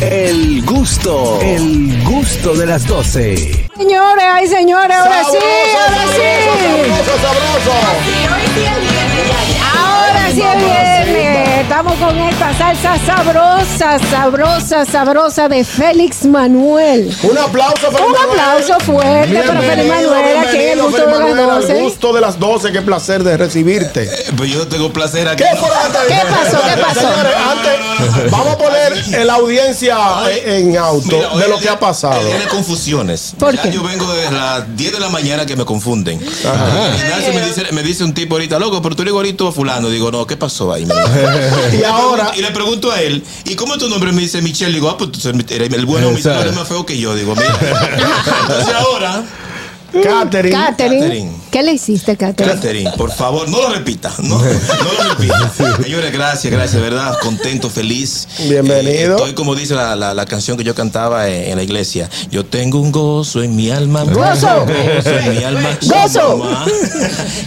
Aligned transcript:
El 0.00 0.64
gusto, 0.64 1.38
el 1.40 2.02
gusto 2.02 2.54
de 2.54 2.66
las 2.66 2.84
12. 2.86 3.68
Señores, 3.76 4.24
ay 4.28 4.48
señores, 4.48 4.96
ahora 4.96 5.22
sí, 5.30 5.38
ahora 5.76 6.02
sí. 6.16 6.22
Ahora 9.72 10.30
sí 10.32 10.42
es 10.42 11.06
viernes. 11.14 11.43
Estamos 11.64 11.94
con 11.94 12.16
esta 12.18 12.52
salsa 12.56 12.98
sabrosa, 13.06 13.98
sabrosa, 14.10 14.84
sabrosa 14.84 15.48
de 15.48 15.64
Félix 15.64 16.24
Manuel. 16.26 17.10
Un 17.22 17.38
aplauso 17.38 17.90
para 17.90 18.04
Un 18.04 18.12
Manuel. 18.12 18.38
aplauso 18.38 18.80
fuerte 18.80 19.42
para 19.42 19.60
Félix 19.62 19.88
Manuel 19.88 20.36
aquí 20.36 20.56
en 20.56 20.62
el 20.62 20.78
bienvenido, 20.78 20.84
gusto 20.84 21.00
de 21.00 21.06
las 21.10 21.20
Manuel, 21.20 21.40
al 21.50 21.60
12. 21.62 21.80
gusto 21.80 22.12
de 22.12 22.20
las 22.20 22.38
12, 22.38 22.70
qué 22.72 22.82
placer 22.82 23.24
de 23.24 23.36
recibirte. 23.38 24.08
Pues 24.36 24.50
yo 24.50 24.68
tengo 24.68 24.92
placer 24.92 25.26
aquí. 25.26 25.42
¿Qué 25.42 25.56
fue 25.56 25.68
lo 25.68 25.74
que 25.74 25.98
te 25.98 26.14
¿Qué 26.14 26.20
pasó? 26.30 26.60
¿Qué 26.62 26.80
pasó? 26.82 27.00
Señores, 27.00 27.34
antes, 27.50 28.30
vamos 28.30 28.48
a 28.52 28.58
poner 28.58 29.04
en 29.20 29.26
la 29.26 29.34
audiencia 29.34 29.96
en 30.44 30.76
auto 30.76 31.16
Mira, 31.16 31.28
de 31.36 31.48
lo 31.48 31.58
que 31.58 31.68
ha 31.68 31.72
día- 31.72 31.80
pasado. 31.80 32.22
de 32.22 32.46
confusiones. 32.50 33.32
¿Por 33.38 33.58
qué? 33.58 33.72
Yo 33.72 33.82
vengo 33.82 34.12
de 34.12 34.30
las 34.30 34.76
10 34.76 34.92
de 34.92 35.00
la 35.00 35.08
mañana 35.08 35.44
que 35.46 35.56
me 35.56 35.64
confunden. 35.64 36.20
Ignacio 36.20 37.32
me 37.34 37.40
dice, 37.46 37.72
me 37.72 37.82
dice 37.82 38.04
un 38.04 38.12
tipo 38.14 38.34
ahorita, 38.34 38.58
loco, 38.58 38.80
pero 38.82 38.94
tú 38.94 39.02
eres 39.02 39.12
igualito 39.12 39.48
a 39.48 39.52
fulano. 39.52 39.88
Digo, 39.88 40.12
no, 40.12 40.26
¿qué 40.26 40.36
pasó 40.36 40.70
ahí? 40.72 40.86
Y 41.80 41.84
ahora, 41.84 42.32
Y 42.36 42.42
le 42.42 42.50
pregunto 42.50 42.90
a 42.90 43.00
él, 43.00 43.22
¿y 43.44 43.54
cómo 43.54 43.74
es 43.74 43.80
tu 43.80 43.88
nombre? 43.88 44.12
Me 44.12 44.22
dice 44.22 44.40
Michelle. 44.42 44.72
Digo, 44.72 44.88
ah, 44.88 44.96
pues 44.98 45.10
el 45.24 45.86
bueno, 45.86 46.10
mi 46.10 46.16
Exacto. 46.16 46.42
eres 46.42 46.54
más 46.54 46.68
feo 46.68 46.84
que 46.86 46.98
yo. 46.98 47.14
Digo, 47.14 47.34
mira. 47.34 47.58
Entonces 48.42 48.74
ahora, 48.74 49.24
Catherine, 50.02 50.50
Catherine. 50.56 51.30
¿qué 51.50 51.62
le 51.62 51.72
hiciste, 51.72 52.16
Catherine? 52.16 52.54
Catherine, 52.54 52.90
por 52.96 53.12
favor, 53.12 53.48
no 53.48 53.60
lo 53.62 53.68
repita. 53.70 54.12
No, 54.18 54.38
no 54.38 54.44
lo 54.44 55.14
repita. 55.14 55.52
Señores, 55.82 56.12
gracias, 56.12 56.52
gracias, 56.52 56.80
¿verdad? 56.82 57.16
Contento, 57.22 57.70
feliz. 57.70 58.26
Bienvenido. 58.48 59.12
Eh, 59.16 59.16
estoy 59.18 59.34
como 59.34 59.54
dice 59.54 59.74
la, 59.74 59.94
la- 59.96 60.14
la 60.14 60.26
canción 60.26 60.56
que 60.56 60.64
yo 60.64 60.74
cantaba 60.74 61.28
en, 61.28 61.50
en 61.50 61.56
la 61.56 61.62
iglesia. 61.62 62.08
Yo 62.30 62.44
tengo 62.44 62.80
un 62.80 62.90
gozo 62.92 63.42
en 63.42 63.54
mi 63.54 63.70
alma. 63.70 64.04
Gozo. 64.04 64.66
Gozo 64.66 65.10
en 65.18 65.36
mi 65.36 65.44
alma. 65.44 65.78
Gozo. 65.82 66.38
Mamá. 66.38 66.66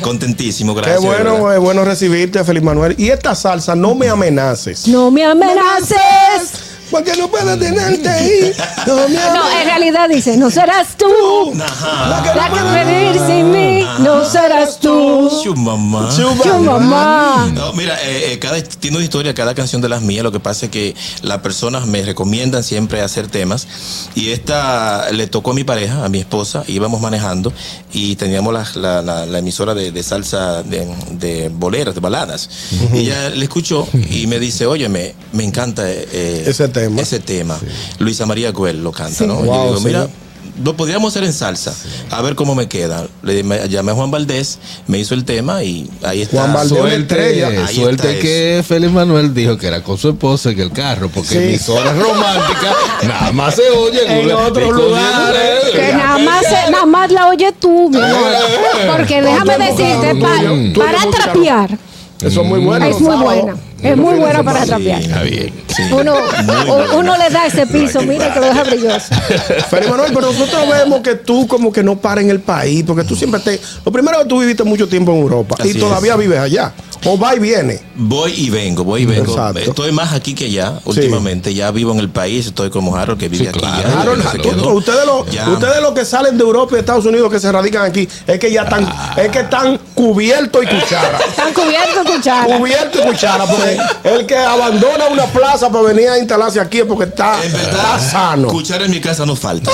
Contentísimo, 0.02 0.74
qué 0.76 0.82
gracias. 0.82 1.04
bueno, 1.04 1.34
¿verdad? 1.36 1.56
es 1.56 1.60
bueno 1.62 1.84
recibirte, 1.86 2.44
Feliz 2.44 2.64
Manuel. 2.64 2.96
Y 2.98 3.10
esta 3.10 3.36
salsa, 3.36 3.76
no 3.76 3.96
me 3.96 4.08
amenaces. 4.10 4.88
No 4.88 5.12
me 5.12 5.24
amenaces. 5.26 5.96
Porque 6.90 7.16
no 7.18 7.28
puedo 7.28 7.58
tenerte 7.58 8.10
ahí. 8.10 8.54
No 8.88 8.96
me 8.96 9.16
No, 9.16 9.52
en 9.60 9.66
realidad 9.66 10.08
dice, 10.10 10.38
no 10.38 10.50
serás 10.50 10.96
tú. 10.96 11.54
Ajá. 11.62 12.34
La 12.36 12.50
que 12.50 12.60
puede 12.62 12.86
vivir 12.86 13.22
sin 13.28 13.52
mí, 13.52 13.86
no 14.00 14.24
serás 14.24 14.80
tú. 14.80 14.97
Chu, 15.44 15.56
mamá. 15.56 16.10
Yo, 16.46 16.60
mamá. 16.60 17.52
No, 17.54 17.74
mira, 17.74 17.96
eh, 18.04 18.34
eh, 18.34 18.40
cada, 18.40 18.62
tiene 18.62 18.98
una 18.98 19.04
historia, 19.04 19.34
cada 19.34 19.54
canción 19.56 19.82
de 19.82 19.90
las 19.90 20.02
mías. 20.02 20.24
Lo 20.24 20.32
que 20.32 20.40
pasa 20.40 20.66
es 20.66 20.72
que 20.72 20.96
las 21.22 21.40
personas 21.40 21.86
me 21.88 22.02
recomiendan 22.04 22.64
siempre 22.64 23.02
hacer 23.02 23.28
temas. 23.28 23.68
Y 24.16 24.30
esta 24.32 25.12
le 25.12 25.28
tocó 25.28 25.52
a 25.52 25.54
mi 25.54 25.64
pareja, 25.64 26.04
a 26.06 26.10
mi 26.10 26.20
esposa. 26.20 26.64
Íbamos 26.68 27.02
manejando 27.02 27.54
y 27.94 28.16
teníamos 28.16 28.54
la, 28.54 28.68
la- 28.76 29.02
la- 29.02 29.26
la 29.26 29.40
emisora 29.40 29.74
de, 29.74 29.92
de 29.92 30.04
salsa 30.04 30.64
de, 30.64 30.88
de 31.12 31.50
boleras, 31.50 31.94
de 31.96 32.02
baladas. 32.02 32.50
Y 32.94 33.00
ella 33.00 33.30
le 33.30 33.44
escuchó 33.44 33.88
y 34.10 34.28
me 34.28 34.40
dice: 34.40 34.66
Oye, 34.66 34.90
me, 34.90 35.14
me 35.34 35.44
encanta 35.44 35.84
eh, 35.90 36.44
Ese 36.48 36.68
tema. 36.70 37.02
Ese 37.02 37.20
tema. 37.20 37.58
Luisa 38.00 38.26
María 38.26 38.52
Güell 38.52 38.84
lo 38.84 38.92
canta, 38.92 39.26
¿no? 39.26 39.44
Y 39.44 39.48
Wow, 39.48 39.56
yo 39.56 39.64
digo: 39.64 40.06
sí. 40.06 40.12
Lo 40.64 40.76
podríamos 40.76 41.14
hacer 41.14 41.24
en 41.24 41.34
salsa, 41.34 41.74
a 42.10 42.22
ver 42.22 42.36
cómo 42.36 42.56
me 42.56 42.68
queda. 42.68 43.08
Le 43.22 43.44
me- 43.44 43.68
llamé 43.70 43.92
a 43.92 43.96
Juan 43.96 44.10
Valdés, 44.12 44.58
me 44.88 44.98
hizo 45.00 45.14
el 45.14 45.24
tema 45.24 45.64
y 45.64 45.90
ahí 46.04 46.22
está. 46.24 46.38
Juan 46.42 46.54
Valdés. 46.54 46.78
Suerte, 46.78 46.98
estrella. 47.02 47.66
Ahí 47.68 47.76
suerte 47.76 48.08
está 48.10 48.22
que 48.22 48.64
Félix 48.68 48.92
Manuel 48.92 49.34
dijo 49.34 49.58
que 49.58 49.68
era 49.68 49.84
con 49.84 49.98
su 49.98 50.10
esposa 50.10 50.50
en 50.52 50.60
el 50.60 50.72
carro, 50.72 51.10
porque 51.14 51.30
Sí. 51.30 51.38
emisoras 51.38 51.96
románticas 52.00 52.76
nada 53.08 53.32
más 53.34 53.56
se 53.56 53.70
oyen 53.70 54.10
En 54.10 54.32
otros 54.32 54.74
lugares. 54.74 55.60
Que 55.74 55.94
nada 55.94 56.18
más, 56.18 56.42
se- 56.46 56.72
nada 56.72 56.86
más 56.86 57.12
la 57.12 57.28
oye 57.28 57.52
tú, 57.60 57.90
mi 57.90 57.98
amor. 58.02 58.18
Porque 58.98 59.22
déjame 59.22 59.58
decirte, 59.60 60.16
para 60.16 60.52
música, 60.54 61.24
trapear, 61.24 61.78
Eso 62.22 62.42
es 62.42 62.48
muy 62.48 62.60
bueno. 62.60 62.86
es 62.86 63.00
muy 63.00 63.16
buena. 63.18 63.56
Es 63.82 63.96
muy 63.96 64.16
buena 64.16 64.42
para 64.44 64.62
Sí, 64.62 64.68
trapear. 64.68 65.02
está 65.02 65.22
bien. 65.24 65.54
sí. 65.68 65.84
Uno, 65.92 66.16
uno 66.96 67.18
le 67.18 67.30
da 67.30 67.46
ese 67.46 67.68
piso, 67.68 68.02
mira 68.02 68.34
que 68.34 68.40
lo 68.40 68.46
deja 68.48 68.64
brilloso. 68.64 69.14
Feliz 69.70 69.90
Manuel, 69.90 70.12
pero 70.14 70.32
nosotros 70.32 70.62
vemos 70.72 71.02
que 71.02 71.16
tú 71.16 71.48
como 71.48 71.72
que 71.72 71.84
no 71.84 71.98
paras 71.98 72.24
en 72.24 72.32
el 72.32 72.40
país, 72.40 72.84
porque 72.88 73.04
tú 73.04 73.16
siempre 73.16 73.40
te... 73.42 73.60
Lo 73.86 73.92
primero 73.92 74.18
que 74.20 74.26
tú 74.26 74.40
viviste 74.40 74.64
mucho 74.64 74.88
tiempo 74.88 75.12
en 75.12 75.20
Europa 75.20 75.56
Así 75.60 75.70
y 75.70 75.74
todavía 75.76 76.14
es. 76.14 76.20
vives 76.20 76.40
allá. 76.40 76.74
O 77.06 77.18
va 77.18 77.36
y 77.36 77.40
viene. 77.40 77.80
Voy 77.96 78.34
y 78.36 78.50
vengo, 78.50 78.84
voy 78.84 79.04
y 79.04 79.06
vengo. 79.06 79.32
Exacto. 79.32 79.60
Estoy 79.60 79.92
más 79.92 80.14
aquí 80.14 80.34
que 80.34 80.46
allá 80.46 80.80
últimamente. 80.86 81.54
Ya 81.54 81.72
vivo 81.72 81.92
en 81.94 82.00
el 82.00 82.10
país, 82.10 82.46
estoy 82.48 82.70
como 82.70 82.96
Harold 82.96 83.20
que 83.20 83.30
vive 83.30 83.44
Sí, 83.46 83.50
aquí. 83.50 83.60
claro. 83.60 83.82
ya, 83.90 84.02
Harold, 84.02 84.24
ya 84.24 84.32
se 84.32 84.38
tú- 84.38 84.44
quedó. 84.50 84.62
tú- 84.64 84.70
ustedes, 84.78 85.00
ustedes 85.54 85.82
los 85.82 85.92
que 85.94 86.06
salen 86.06 86.38
de 86.38 86.44
Europa 86.44 86.72
y 86.72 86.76
de 86.76 86.80
Estados 86.82 87.06
Unidos 87.06 87.32
que 87.32 87.40
se 87.40 87.52
radican 87.52 87.84
aquí, 87.86 88.08
es 88.28 88.40
que 88.40 88.52
ya 88.52 88.64
están, 88.64 88.88
es 89.18 89.30
que 89.30 89.40
están 89.40 89.80
cubiertos 89.94 90.64
y 90.64 90.68
cuchara. 90.68 91.18
Están 91.28 91.54
cubiertos 91.54 92.16
cuchara. 92.16 92.58
Cubierto 92.58 93.00
y 93.00 93.02
cuchara, 93.12 93.46
porque 93.46 93.78
el 94.04 94.26
que 94.26 94.36
abandona 94.38 95.08
una 95.08 95.26
plaza 95.26 95.70
para 95.72 95.84
venir 95.86 96.10
a 96.10 96.18
instalarse 96.20 96.60
aquí 96.60 96.80
es 96.80 96.86
porque 96.86 97.06
está, 97.06 97.44
está 97.44 98.00
sano. 98.00 98.48
escuchar 98.48 98.82
en 98.84 98.92
mi 98.92 99.00
casa 99.00 99.26
no 99.26 99.36
falta. 99.36 99.72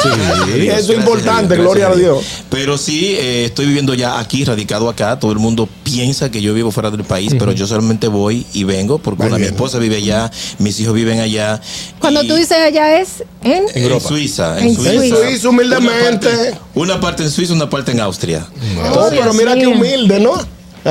Dios, 0.56 0.78
eso 0.80 0.94
es 0.94 1.00
importante, 1.00 1.56
gloria 1.56 1.88
a 1.88 1.96
Dios. 1.96 2.24
Pero 2.50 2.78
sí, 2.78 3.16
eh, 3.18 3.46
estoy 3.46 3.66
viviendo 3.66 3.94
ya 3.94 4.20
aquí, 4.20 4.44
radicado 4.46 4.90
acá. 4.90 5.20
Todo 5.20 5.32
el 5.32 5.40
mundo 5.40 5.68
piensa 5.84 6.30
que 6.32 6.42
yo 6.42 6.54
vivo 6.54 6.72
fuera 6.72 6.90
del 6.92 7.04
país, 7.04 7.13
pero 7.38 7.52
yo 7.52 7.68
solamente 7.68 8.08
voy 8.08 8.46
y 8.54 8.64
vengo 8.64 8.98
porque 8.98 9.24
una, 9.24 9.38
mi 9.38 9.46
esposa 9.46 9.80
vive 9.80 9.98
allá, 9.98 10.32
mis 10.60 10.80
hijos 10.80 10.94
viven 10.94 11.20
allá. 11.20 11.60
Cuando 12.00 12.24
y- 12.24 12.28
tú 12.28 12.36
dices 12.36 12.58
allá 12.58 13.00
es 13.00 13.24
en... 13.44 13.66
en 13.74 14.02
Suiza, 14.02 14.60
en, 14.60 14.70
En 14.70 14.76
Suiza. 14.76 14.92
Suiza. 14.94 15.16
En 15.16 15.30
Suiza, 15.30 15.50
humildemente. 15.50 16.28
Una 16.28 16.40
parte, 16.40 16.58
una 16.76 17.00
parte 17.00 17.24
en 17.24 17.32
Suiza, 17.32 17.54
una 17.54 17.70
parte 17.70 17.92
en 17.92 18.00
Austria. 18.00 18.48
Oh, 18.96 19.08
pero 19.10 19.34
mira 19.34 19.56
qué 19.56 19.68
humilde, 19.68 20.20
¿no? 20.20 20.34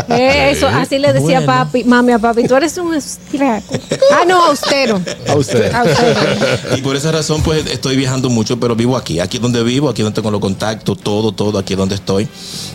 Eso, 0.09 0.67
así 0.69 0.99
le 0.99 1.13
decía 1.13 1.41
Bueno. 1.41 1.47
papi, 1.47 1.85
mami 1.85 2.13
a 2.13 2.19
papi, 2.19 2.45
tú 2.47 2.55
eres 2.57 2.77
un 2.79 2.95
austriaco. 2.95 3.75
Ah, 4.13 4.23
no, 4.27 4.45
austero. 4.47 5.01
A 5.29 5.35
usted. 5.37 5.73
Austero. 5.73 6.21
Y 6.77 6.81
por 6.83 6.97
esa 6.97 7.13
razón, 7.13 7.43
pues 7.43 7.67
estoy 7.67 7.97
viajando 7.97 8.31
mucho, 8.31 8.59
pero 8.59 8.75
vivo 8.77 8.97
aquí. 8.97 9.21
Aquí 9.21 9.37
es 9.37 9.43
donde 9.43 9.63
vivo, 9.63 9.89
aquí 9.89 10.03
es 10.03 10.05
donde 10.05 10.15
tengo 10.17 10.31
los 10.31 10.41
contactos, 10.41 10.99
todo, 10.99 11.33
todo, 11.33 11.59
aquí 11.59 11.75
es 11.75 11.79
donde 11.79 11.95
estoy. 11.97 12.29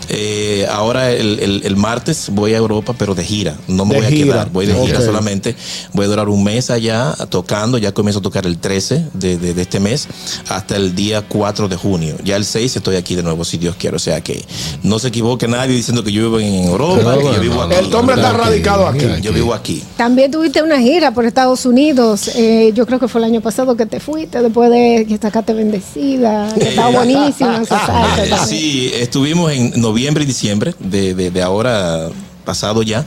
Eh, 0.08 0.66
ahora 0.70 1.10
el, 1.10 1.38
el- 1.40 1.62
el 1.64 1.76
martes 1.76 2.28
voy 2.30 2.54
a 2.54 2.56
Europa, 2.58 2.94
pero 2.96 3.14
de 3.14 3.24
gira. 3.24 3.56
No 3.66 3.84
me 3.84 3.94
De 3.94 4.00
voy 4.00 4.06
a 4.06 4.10
quedar, 4.10 4.50
voy 4.50 4.66
de 4.66 4.74
gira 4.74 5.00
solamente. 5.00 5.56
Voy 5.92 6.04
a 6.06 6.08
durar 6.08 6.28
un 6.28 6.42
mes 6.44 6.70
allá 6.70 7.14
tocando. 7.28 7.78
Ya 7.78 7.92
comienzo 7.92 8.20
a 8.20 8.22
tocar 8.22 8.46
el 8.46 8.58
13 8.58 9.04
de, 9.14 9.36
de- 9.38 9.54
de 9.54 9.62
este 9.62 9.80
mes 9.80 10.08
hasta 10.48 10.76
el 10.76 10.94
día 10.94 11.22
4 11.28 11.68
de 11.68 11.76
junio. 11.76 12.16
Ya 12.24 12.36
el 12.36 12.44
6 12.44 12.76
estoy 12.76 12.96
aquí 12.96 13.14
de 13.14 13.22
nuevo, 13.22 13.44
si 13.44 13.58
Dios 13.58 13.76
quiere. 13.76 13.96
O 13.96 14.00
sea 14.00 14.20
que 14.20 14.44
no 14.82 14.98
se 14.98 15.08
equivoque 15.08 15.48
nadie 15.48 15.74
diciendo 15.74 16.02
que 16.04 16.12
yo 16.12 16.22
vivo 16.22 16.40
en 16.40 16.64
Europa, 16.68 17.07
El 17.14 17.94
hombre 17.94 18.14
está 18.16 18.32
radicado 18.32 18.86
aquí. 18.86 19.06
Yo 19.22 19.32
vivo 19.32 19.54
aquí. 19.54 19.82
También 19.96 20.30
tuviste 20.30 20.62
una 20.62 20.78
gira 20.80 21.12
por 21.12 21.24
Estados 21.24 21.64
Unidos. 21.66 22.28
eh, 22.34 22.72
yo 22.74 22.86
creo 22.86 22.98
que 22.98 23.08
fue 23.08 23.20
el 23.20 23.24
año 23.26 23.40
pasado 23.40 23.76
que 23.76 23.86
te 23.86 24.00
fuiste, 24.00 24.40
después 24.42 24.70
de 24.70 25.06
que 25.08 25.18
sacaste 25.18 25.52
bendecida, 25.54 26.48
que 26.54 26.68
estaba 26.68 26.90
buenísima. 26.92 27.62
Sí, 28.46 28.90
estuvimos 28.94 29.52
en 29.52 29.80
noviembre 29.80 30.24
y 30.24 30.26
diciembre 30.26 30.74
de, 30.78 31.14
de- 31.14 31.30
de 31.30 31.42
ahora 31.42 32.08
pasado 32.44 32.82
ya. 32.82 33.04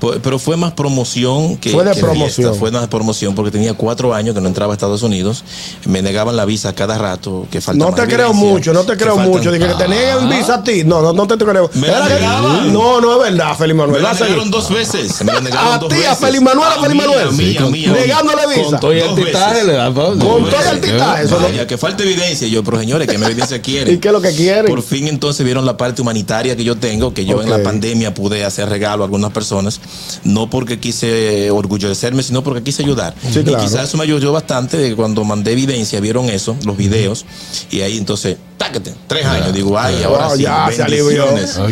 Po- 0.00 0.14
Pero 0.22 0.38
fue 0.38 0.56
más 0.56 0.72
promoción 0.72 1.56
que. 1.58 1.70
Fue 1.70 1.84
de 1.84 1.92
que 1.92 2.00
promoción. 2.00 2.30
fiesta. 2.46 2.54
Fue 2.58 2.70
más 2.70 2.88
promoción 2.88 3.34
porque 3.34 3.50
tenía 3.50 3.74
cuatro 3.74 4.14
años 4.14 4.34
que 4.34 4.40
no 4.40 4.48
entraba 4.48 4.72
a 4.72 4.74
Estados 4.74 5.02
Unidos. 5.02 5.44
Me 5.84 6.00
negaban 6.02 6.36
la 6.36 6.44
visa 6.46 6.74
cada 6.74 6.96
rato. 6.98 7.46
Que 7.50 7.60
falta 7.60 7.84
No 7.84 7.94
te 7.94 8.02
creo 8.04 8.30
evidencia, 8.30 8.48
mucho, 8.50 8.72
no 8.72 8.80
te 8.84 8.92
que 8.92 8.98
creo 9.04 9.16
faltan- 9.16 9.28
mucho. 9.28 9.52
Dije 9.52 9.66
que 9.68 9.74
tenía 9.74 10.16
un 10.18 10.28
visa 10.30 10.54
a 10.56 10.64
ti. 10.64 10.84
No, 10.84 11.02
no, 11.02 11.12
no 11.12 11.26
te 11.26 11.36
creo. 11.36 11.70
Me 11.74 11.88
la 11.88 12.06
que- 12.08 12.14
negaban. 12.14 12.72
No, 12.72 13.00
no 13.00 13.12
es 13.24 13.30
verdad, 13.32 13.56
Feliz 13.56 13.74
Me 13.76 13.82
Manuel. 13.82 14.02
la 14.02 14.08
Va 14.08 14.14
a 14.14 14.18
seguir. 14.18 14.30
negaron 14.32 14.50
dos 14.50 14.70
veces. 14.70 15.22
Me 15.24 15.32
la 15.32 15.40
negaron 15.40 15.72
A 15.74 15.78
dos 15.78 15.88
ti, 15.90 15.96
a 16.04 16.14
veces. 16.14 16.40
Manuel, 16.40 16.68
a 16.68 16.80
Feliz 16.80 16.88
mí, 16.94 16.94
Manuel. 17.00 17.28
a 17.28 17.30
mí, 17.32 17.56
a 17.56 17.60
mí, 17.66 17.84
a 17.86 17.92
mí. 17.92 17.98
Negándole 18.00 18.42
visa. 18.48 18.62
Con 18.70 18.80
todo 18.80 18.92
el 18.92 19.14
titaje 19.14 19.60
Con 19.94 20.14
todo 20.14 20.70
el 20.72 20.80
titaje. 20.80 21.26
Vaya, 21.26 21.66
que 21.66 21.76
falta 21.78 22.02
evidencia. 22.02 22.48
Yo, 22.48 22.64
pero 22.64 22.78
señores, 22.80 23.06
¿qué 23.08 23.16
evidencia 23.16 23.60
quieren? 23.62 23.94
¿Y 23.94 23.98
qué 23.98 24.08
es 24.08 24.12
lo 24.14 24.20
que 24.20 24.32
quieren? 24.34 24.66
Por 24.66 24.82
fin 24.82 25.08
entonces 25.08 25.44
vieron 25.44 25.66
la 25.66 25.76
parte 25.76 26.00
humanitaria 26.02 26.56
que 26.56 26.64
yo 26.64 26.76
tengo, 26.76 27.12
que 27.12 27.24
yo 27.24 27.42
en 27.42 27.50
la 27.50 27.62
pandemia 27.62 28.14
pude 28.14 28.44
hacer 28.44 28.68
regalo 28.68 29.02
a 29.02 29.06
algunas 29.06 29.32
personas, 29.32 29.80
no 30.24 30.50
porque 30.50 30.78
quise 30.80 31.50
orgullecerme, 31.50 32.22
sino 32.22 32.42
porque 32.42 32.62
quise 32.62 32.82
ayudar. 32.82 33.14
Sí, 33.32 33.42
claro. 33.42 33.62
Y 33.62 33.66
quizás 33.66 33.88
eso 33.88 33.96
me 33.96 34.04
ayudó 34.04 34.32
bastante 34.32 34.76
de 34.76 34.90
que 34.90 34.96
cuando 34.96 35.24
mandé 35.24 35.52
evidencia, 35.52 36.00
vieron 36.00 36.28
eso, 36.30 36.56
los 36.64 36.76
videos, 36.76 37.24
y 37.70 37.80
ahí 37.82 37.98
entonces, 37.98 38.36
táquete, 38.58 38.94
tres 39.06 39.24
años, 39.26 39.52
digo, 39.54 39.78
ay, 39.78 40.02
ahora 40.02 40.26
Wow, 40.28 40.36
sí, 40.36 40.42
ya 40.42 40.68
se 40.72 40.82
alivió. 40.82 41.24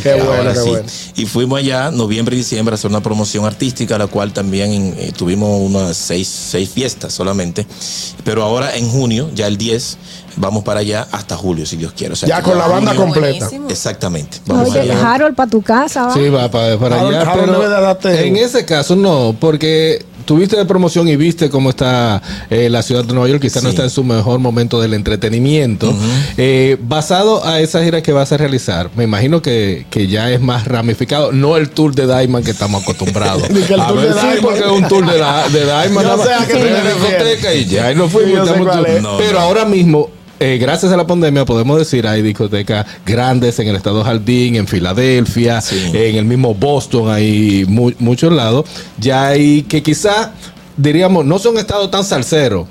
qué 0.02 0.14
bueno, 0.14 0.32
Ahora 0.32 0.52
qué 0.54 0.60
sí. 0.60 0.68
bueno. 0.70 0.86
Y 1.16 1.26
fuimos 1.26 1.58
allá, 1.58 1.90
noviembre 1.90 2.34
y 2.34 2.38
diciembre, 2.38 2.72
a 2.72 2.76
hacer 2.76 2.90
una 2.90 3.02
promoción 3.02 3.44
artística, 3.44 3.98
la 3.98 4.06
cual 4.06 4.32
también 4.32 4.94
eh, 4.98 5.12
tuvimos 5.16 5.60
unas 5.60 5.96
seis, 5.96 6.26
seis 6.28 6.70
fiestas 6.70 7.12
solamente. 7.12 7.66
Pero 8.24 8.42
ahora 8.42 8.74
en 8.76 8.88
junio, 8.88 9.30
ya 9.34 9.46
el 9.46 9.58
10, 9.58 9.98
vamos 10.36 10.64
para 10.64 10.80
allá 10.80 11.06
hasta 11.12 11.36
julio, 11.36 11.66
si 11.66 11.76
Dios 11.76 11.92
quiere. 11.96 12.12
O 12.14 12.16
sea, 12.16 12.28
Ya 12.28 12.42
con 12.42 12.56
la 12.56 12.66
banda 12.66 12.94
completa. 12.94 13.50
Exactamente. 13.68 14.38
Vamos 14.46 14.70
Oye, 14.70 14.80
allá. 14.80 15.14
Harold, 15.14 15.34
para 15.34 15.50
tu 15.50 15.60
casa, 15.62 16.06
¿va? 16.06 16.14
Sí, 16.14 16.28
va 16.28 16.50
para, 16.50 16.78
para 16.78 16.96
Harold- 17.00 17.08
allá. 17.16 17.20
Harold 17.30 17.40
pero 17.46 17.52
debe 17.60 17.74
de 17.74 17.80
darte- 17.82 18.07
en 18.08 18.36
ese 18.36 18.64
caso 18.64 18.96
no, 18.96 19.36
porque 19.38 20.04
tuviste 20.24 20.56
de 20.58 20.66
promoción 20.66 21.08
y 21.08 21.16
viste 21.16 21.48
cómo 21.48 21.70
está 21.70 22.20
eh, 22.50 22.68
la 22.68 22.82
ciudad 22.82 23.02
de 23.02 23.14
Nueva 23.14 23.28
York, 23.30 23.40
quizás 23.40 23.62
no 23.62 23.70
Sí. 23.70 23.74
está 23.76 23.84
en 23.84 23.90
su 23.90 24.04
mejor 24.04 24.38
momento 24.40 24.78
del 24.80 24.92
entretenimiento. 24.92 25.94
Eh, 26.36 26.76
basado 26.82 27.46
a 27.46 27.60
esa 27.60 27.82
gira 27.82 28.02
que 28.02 28.12
vas 28.12 28.30
a 28.32 28.36
realizar, 28.36 28.90
me 28.94 29.04
imagino 29.04 29.40
que, 29.40 29.86
que 29.90 30.06
ya 30.06 30.30
es 30.30 30.40
más 30.42 30.66
ramificado, 30.66 31.32
no 31.32 31.56
el 31.56 31.70
tour 31.70 31.94
de 31.94 32.06
Diamond 32.06 32.44
que 32.44 32.50
estamos 32.50 32.82
acostumbrados. 32.82 33.48
Ni 33.50 33.62
que 33.62 33.72
el 33.74 33.80
a 33.80 33.86
tour 33.88 33.96
ver, 34.02 34.08
de 34.14 34.20
sí, 34.20 34.26
Diamond. 34.26 34.42
porque 34.42 34.60
es 34.60 34.66
un 34.66 34.88
tour 34.88 35.10
de, 35.10 35.18
la, 35.18 35.48
de 35.48 35.64
Diamond. 35.64 36.06
Nada 36.06 36.24
sé 36.24 36.32
a 36.34 36.38
más. 36.40 36.46
qué 36.46 36.52
te 36.54 36.60
En 36.60 36.72
la 36.74 36.80
refieres. 36.82 37.08
discoteca 37.08 37.54
y 37.54 37.64
ya, 37.64 37.92
y 37.92 37.94
nos 37.94 38.12
fuimos. 38.12 38.46
Sí, 38.48 38.54
estamos. 38.54 39.02
No, 39.02 39.16
Pero 39.18 39.32
no. 39.32 39.38
ahora 39.40 39.64
mismo. 39.64 40.10
Eh, 40.40 40.58
gracias 40.58 40.92
a 40.92 40.96
la 40.96 41.06
pandemia 41.06 41.44
podemos 41.44 41.78
decir 41.78 42.06
hay 42.06 42.22
discotecas 42.22 42.86
grandes 43.04 43.58
en 43.58 43.68
el 43.68 43.76
estado 43.76 44.04
Jardín, 44.04 44.56
en 44.56 44.66
Filadelfia, 44.66 45.60
Sí. 45.60 45.90
en 45.92 46.16
el 46.16 46.24
mismo 46.24 46.54
Boston, 46.54 47.10
hay 47.10 47.64
mu- 47.68 47.92
muchos 47.98 48.32
lados. 48.32 48.66
Ya 48.98 49.28
hay 49.28 49.62
que 49.62 49.82
quizá 49.82 50.32
diríamos 50.76 51.24
no 51.24 51.38
son 51.38 51.58
estados 51.58 51.90
tan 51.90 52.04
salseros, 52.04 52.66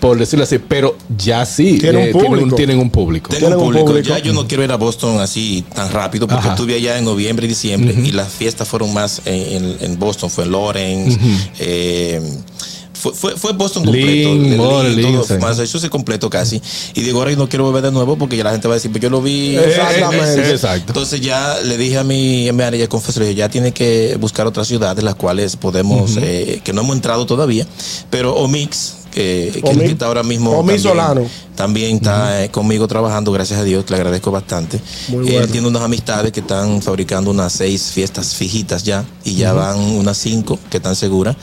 por 0.00 0.16
decirlo 0.16 0.44
así, 0.44 0.58
pero 0.60 0.96
ya 1.16 1.44
sí 1.44 1.78
Tienen 1.80 2.02
un 2.02 2.08
eh, 2.08 2.12
tienen, 2.12 2.28
público. 2.30 2.56
tienen 2.56 2.78
un 2.78 2.90
público. 2.90 3.30
Tengo 3.30 3.40
Tienen 3.48 3.58
un 3.58 3.64
un 3.64 3.68
público. 3.72 3.86
público. 3.86 4.08
Ya 4.16 4.18
yo 4.20 4.32
no 4.32 4.46
quiero 4.46 4.62
ir 4.62 4.70
a 4.70 4.76
Boston 4.76 5.18
así 5.20 5.64
tan 5.74 5.90
rápido 5.90 6.28
porque 6.28 6.44
Ajá. 6.46 6.54
estuve 6.54 6.74
allá 6.76 6.98
en 6.98 7.04
noviembre 7.04 7.46
y 7.46 7.48
diciembre 7.48 7.92
y 8.04 8.12
las 8.12 8.28
fiestas 8.28 8.68
fueron 8.68 8.94
más 8.94 9.22
en, 9.24 9.64
en- 9.64 9.76
en 9.80 9.98
Boston. 9.98 10.30
Fue 10.30 10.44
en 10.44 10.52
Lawrence. 10.52 11.18
eh, 11.58 12.22
fue, 13.00 13.12
fue, 13.14 13.36
fue 13.36 13.52
Boston 13.52 13.84
completo. 13.84 14.34
De 14.34 14.56
More, 14.56 14.90
Lynn, 14.90 15.12
todo, 15.14 15.24
sí. 15.24 15.34
Massachusetts 15.40 15.90
completo 15.90 16.28
casi. 16.28 16.60
Y 16.94 17.02
digo, 17.02 17.18
ahora 17.20 17.32
no 17.36 17.48
quiero 17.48 17.64
volver 17.64 17.82
de 17.82 17.92
nuevo 17.92 18.16
porque 18.18 18.36
ya 18.36 18.44
la 18.44 18.50
gente 18.50 18.66
va 18.68 18.74
a 18.74 18.76
decir, 18.76 18.90
pues 18.90 19.02
yo 19.02 19.10
lo 19.10 19.22
vi. 19.22 19.56
Exactamente. 19.56 20.40
Eh, 20.42 20.50
exacto. 20.52 20.84
Entonces 20.88 21.20
ya 21.20 21.58
le 21.64 21.76
dije 21.76 21.98
a 21.98 22.04
mi 22.04 22.50
manager, 22.52 22.88
confesor, 22.88 23.24
ya 23.30 23.48
tiene 23.48 23.72
que 23.72 24.16
buscar 24.20 24.46
otras 24.46 24.66
ciudades 24.66 25.02
las 25.04 25.14
cuales 25.14 25.56
podemos, 25.56 26.16
eh, 26.20 26.60
que 26.64 26.72
no 26.72 26.80
hemos 26.82 26.96
entrado 26.96 27.24
todavía, 27.26 27.66
pero 28.10 28.34
Omix, 28.34 28.94
que, 29.12 29.50
que 29.64 29.78
que 29.78 29.84
está 29.86 30.06
ahora 30.06 30.22
mismo. 30.22 30.50
Omix 30.50 30.82
también- 30.82 31.04
Solano. 31.04 31.26
También 31.58 31.96
está 31.96 32.44
eh, 32.44 32.50
conmigo 32.50 32.86
trabajando, 32.86 33.32
gracias 33.32 33.58
a 33.58 33.64
Dios, 33.64 33.84
le 33.90 33.96
agradezco 33.96 34.30
bastante. 34.30 34.80
Muy 35.08 35.26
Él 35.26 35.32
bueno. 35.32 35.48
tiene 35.48 35.66
unas 35.66 35.82
amistades 35.82 36.30
que 36.30 36.38
están 36.38 36.80
fabricando 36.82 37.32
unas 37.32 37.52
seis 37.52 37.90
fiestas 37.92 38.36
fijitas 38.36 38.84
ya, 38.84 39.04
y 39.24 39.34
ya 39.34 39.52
van 39.52 39.76
unas 39.76 40.16
cinco 40.18 40.56
que 40.70 40.76
están 40.76 40.94
seguras. 40.94 41.34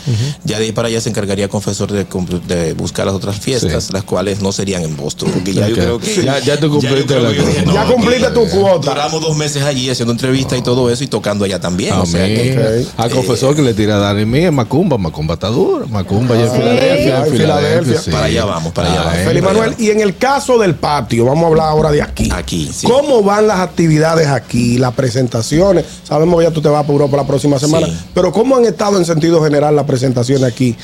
Ya 0.46 0.58
de 0.58 0.64
ahí 0.68 0.72
para 0.72 0.88
allá 0.88 1.02
se 1.02 1.10
encargaría 1.10 1.50
confesor 1.50 1.92
de, 1.92 2.06
de 2.48 2.74
buscar 2.76 3.06
las 3.06 3.14
otras 3.14 3.38
fiestas, 3.42 3.84
Sí. 3.88 3.92
las 3.94 4.04
cuales 4.06 4.42
no 4.42 4.54
serían 4.54 4.84
en 4.84 4.96
Boston, 4.96 5.32
porque 5.34 5.54
ya 5.54 5.68
yo 5.68 5.76
creo 5.76 6.00
que. 6.00 6.24
Ya- 6.24 6.40
ya 6.40 6.58
tú 6.58 6.70
cumpliste 6.72 7.20
la 7.20 7.30
dije, 7.32 7.64
cosa. 7.66 7.74
Ya 7.74 7.86
cumpliste 7.86 8.30
tu 8.32 8.48
cuota. 8.48 8.92
Duramos 8.92 9.22
dos 9.22 9.36
meses 9.36 9.64
allí 9.64 9.90
haciendo 9.90 10.14
entrevistas 10.14 10.58
y 10.58 10.62
todo 10.62 10.90
eso 10.90 11.04
y 11.04 11.08
tocando 11.08 11.44
allá 11.44 11.60
también. 11.60 11.94
o 11.94 12.06
sea 12.06 12.26
que- 12.26 12.54
Amén. 12.54 12.88
Ok. 12.88 13.00
Al 13.02 13.12
confesor 13.12 13.54
que 13.54 13.62
le 13.62 13.74
tira 13.74 13.98
a 13.98 14.00
Dani 14.00 14.24
Mía, 14.26 14.50
Macumba, 14.50 14.98
Macumba 14.98 15.34
está 15.34 15.48
duro. 15.50 15.88
Macumba 15.90 16.36
ya 16.38 16.46
en 16.46 16.52
Sí. 16.52 16.56
Filadelfia, 16.58 17.18
Ah, 17.22 17.28
en 17.28 17.34
Filadelfia. 17.38 18.02
sí. 18.02 18.12
Para 18.12 18.26
allá 18.28 18.46
vamos, 18.46 18.72
para 18.72 18.90
allá 18.92 19.02
Ah, 19.02 19.04
vamos. 19.08 19.20
eh. 19.20 19.26
Feliz 19.26 19.44
Manuel, 19.44 19.76
y 19.78 19.90
en 19.90 20.05
el 20.06 20.18
caso 20.18 20.58
del 20.58 20.76
patio, 20.76 21.26
vamos 21.26 21.44
a 21.44 21.48
hablar 21.48 21.68
ahora 21.68 21.92
de 21.92 22.02
aquí. 22.02 22.30
Aquí, 22.34 22.72
sí. 22.74 22.88
¿Cómo 22.88 23.22
van 23.24 23.48
las 23.48 23.60
actividades 23.60 24.28
aquí, 24.28 24.78
las 24.78 24.94
presentaciones? 24.94 25.86
Sabemos 26.04 26.38
que 26.40 26.46
ya 26.46 26.52
tú 26.52 26.62
te 26.62 26.70
vas 26.70 26.84
para 26.84 26.94
Europa 26.94 27.18
la 27.18 27.28
próxima 27.28 27.60
semana, 27.60 27.88
Sí. 27.88 27.98
pero 28.14 28.32
¿cómo 28.32 28.56
han 28.56 28.66
estado 28.66 28.98
en 28.98 29.06
sentido 29.06 29.44
general 29.44 29.76
las 29.76 29.86
presentaciones 29.86 30.44
aquí 30.44 30.76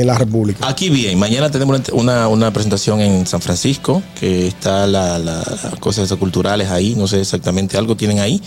en 0.00 0.06
la 0.06 0.18
República? 0.18 0.68
Aquí 0.68 0.90
bien, 0.90 1.18
mañana 1.18 1.50
tenemos 1.50 1.80
una, 1.92 2.28
una 2.28 2.52
presentación 2.52 3.00
en 3.00 3.26
San 3.26 3.40
Francisco, 3.40 4.02
que 4.18 4.46
está 4.46 4.86
la, 4.86 5.18
la 5.18 5.42
cosas 5.80 6.12
culturales 6.14 6.70
ahí, 6.70 6.94
no 6.94 7.06
sé 7.06 7.20
exactamente, 7.20 7.76
algo 7.76 7.96
tienen 7.96 8.20
ahí, 8.20 8.40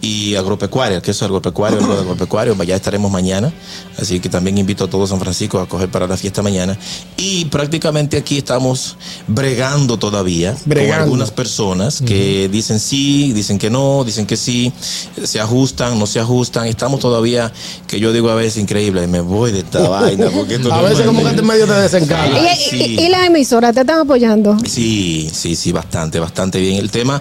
y 0.00 0.34
agropecuaria, 0.34 1.00
que 1.00 1.10
eso 1.10 1.24
es 1.24 1.28
agropecuario, 1.28 1.78
algo 1.78 1.94
de 1.94 2.00
agropecuario, 2.00 2.56
allá 2.58 2.76
estaremos 2.76 3.10
mañana, 3.10 3.52
así 3.98 4.20
que 4.20 4.28
también 4.28 4.58
invito 4.58 4.84
a 4.84 4.90
todo 4.90 5.06
San 5.06 5.20
Francisco 5.20 5.60
a 5.60 5.68
coger 5.68 5.90
para 5.90 6.06
la 6.06 6.16
fiesta 6.16 6.42
mañana, 6.42 6.78
y 7.16 7.46
prácticamente 7.46 8.16
aquí 8.16 8.38
estamos 8.38 8.96
bregando 9.26 9.98
todavía 9.98 10.56
Bregando. 10.64 10.94
con 10.94 11.02
algunas 11.02 11.30
personas 11.30 12.00
que 12.00 12.48
dicen 12.48 12.80
sí, 12.80 13.32
dicen 13.32 13.58
que 13.58 13.70
no, 13.70 14.04
dicen 14.04 14.26
que 14.26 14.36
sí, 14.36 14.72
se 15.24 15.40
ajustan, 15.40 15.98
no 15.98 16.06
se 16.06 16.20
ajustan, 16.20 16.66
estamos 16.66 17.00
todavía, 17.00 17.52
que 17.86 18.00
yo 18.00 18.12
digo 18.12 18.30
a 18.30 18.34
veces 18.34 18.62
increíble, 18.62 19.06
me 19.06 19.20
voy 19.20 19.52
de 19.52 19.60
esta 19.60 19.88
vaina, 19.88 20.30
porque 20.30 20.56
esto 20.56 20.68
no 20.68 20.85
veces 20.90 21.06
como 21.06 21.22
que 21.24 21.30
te 21.30 21.42
medio 21.42 21.66
te 21.66 21.72
desencaja. 21.74 22.26
Y, 22.28 22.56
sí. 22.70 23.08
las 23.08 23.26
emisoras 23.26 23.74
te 23.74 23.80
están 23.80 24.00
apoyando. 24.00 24.56
Sí, 24.66 25.28
sí, 25.32 25.54
sí, 25.56 25.72
bastante, 25.72 26.18
bastante 26.18 26.60
bien. 26.60 26.76
El 26.76 26.90
tema, 26.90 27.20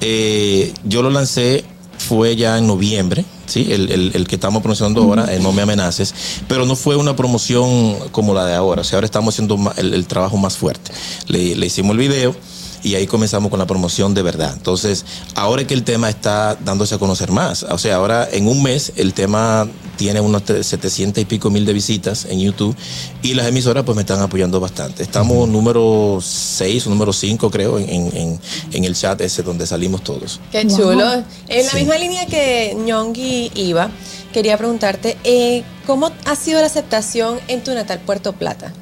eh, 0.00 0.72
yo 0.84 1.02
lo 1.02 1.10
lancé, 1.10 1.64
fue 1.98 2.36
ya 2.36 2.58
en 2.58 2.66
noviembre, 2.66 3.24
¿sí? 3.46 3.68
El, 3.70 3.90
el- 3.90 4.10
el 4.14 4.28
que 4.28 4.34
estamos 4.36 4.62
promocionando 4.62 5.02
ahora, 5.02 5.32
el 5.34 5.42
No 5.42 5.52
Me 5.52 5.62
Amenaces, 5.62 6.14
pero 6.46 6.66
no 6.66 6.76
fue 6.76 6.94
una 6.96 7.16
promoción 7.16 7.96
como 8.12 8.34
la 8.34 8.44
de 8.46 8.54
ahora. 8.54 8.82
O 8.82 8.84
sea, 8.84 8.98
ahora 8.98 9.06
estamos 9.06 9.34
haciendo 9.34 9.58
el, 9.76 9.94
el 9.94 10.06
trabajo 10.06 10.36
más 10.36 10.56
fuerte. 10.56 10.92
Le, 11.26 11.56
le 11.56 11.66
hicimos 11.66 11.92
el 11.92 11.98
video. 11.98 12.36
Y 12.82 12.94
ahí 12.94 13.06
comenzamos 13.06 13.50
con 13.50 13.58
la 13.58 13.66
promoción 13.66 14.14
de 14.14 14.22
verdad. 14.22 14.52
Entonces, 14.56 15.04
ahora 15.34 15.62
es 15.62 15.68
que 15.68 15.74
el 15.74 15.82
tema 15.82 16.08
está 16.08 16.56
dándose 16.64 16.94
a 16.94 16.98
conocer 16.98 17.30
más. 17.32 17.64
O 17.64 17.78
sea, 17.78 17.96
ahora 17.96 18.28
en 18.30 18.46
un 18.48 18.62
mes 18.62 18.92
el 18.96 19.12
tema 19.14 19.68
tiene 19.96 20.20
unos 20.20 20.44
tre- 20.44 20.62
700 20.62 21.22
y 21.22 21.24
pico 21.24 21.48
mil 21.50 21.64
de 21.64 21.72
visitas 21.72 22.26
en 22.26 22.38
YouTube 22.38 22.76
y 23.22 23.34
las 23.34 23.46
emisoras 23.46 23.82
pues 23.84 23.96
me 23.96 24.02
están 24.02 24.20
apoyando 24.20 24.60
bastante. 24.60 25.02
Estamos 25.02 25.48
número 25.48 26.18
6 26.22 26.86
o 26.86 26.90
número 26.90 27.12
5 27.12 27.50
creo 27.50 27.78
en, 27.78 27.88
en- 27.88 28.40
en- 28.72 28.84
el 28.84 28.94
chat 28.94 29.20
ese 29.22 29.42
donde 29.42 29.66
salimos 29.66 30.04
todos. 30.04 30.40
Qué 30.52 30.66
chulo. 30.66 31.24
En 31.48 31.64
la 31.66 31.70
Sí. 31.72 31.76
misma 31.78 31.96
línea 31.98 32.26
que 32.26 32.76
Ñongui 32.78 33.50
iba, 33.54 33.90
quería 34.32 34.56
preguntarte, 34.58 35.16
eh, 35.24 35.64
¿cómo 35.86 36.10
ha 36.26 36.36
sido 36.36 36.60
la 36.60 36.66
aceptación 36.66 37.38
en 37.48 37.64
tu 37.64 37.72
natal 37.74 38.00
Puerto 38.04 38.32
Plata? 38.34 38.72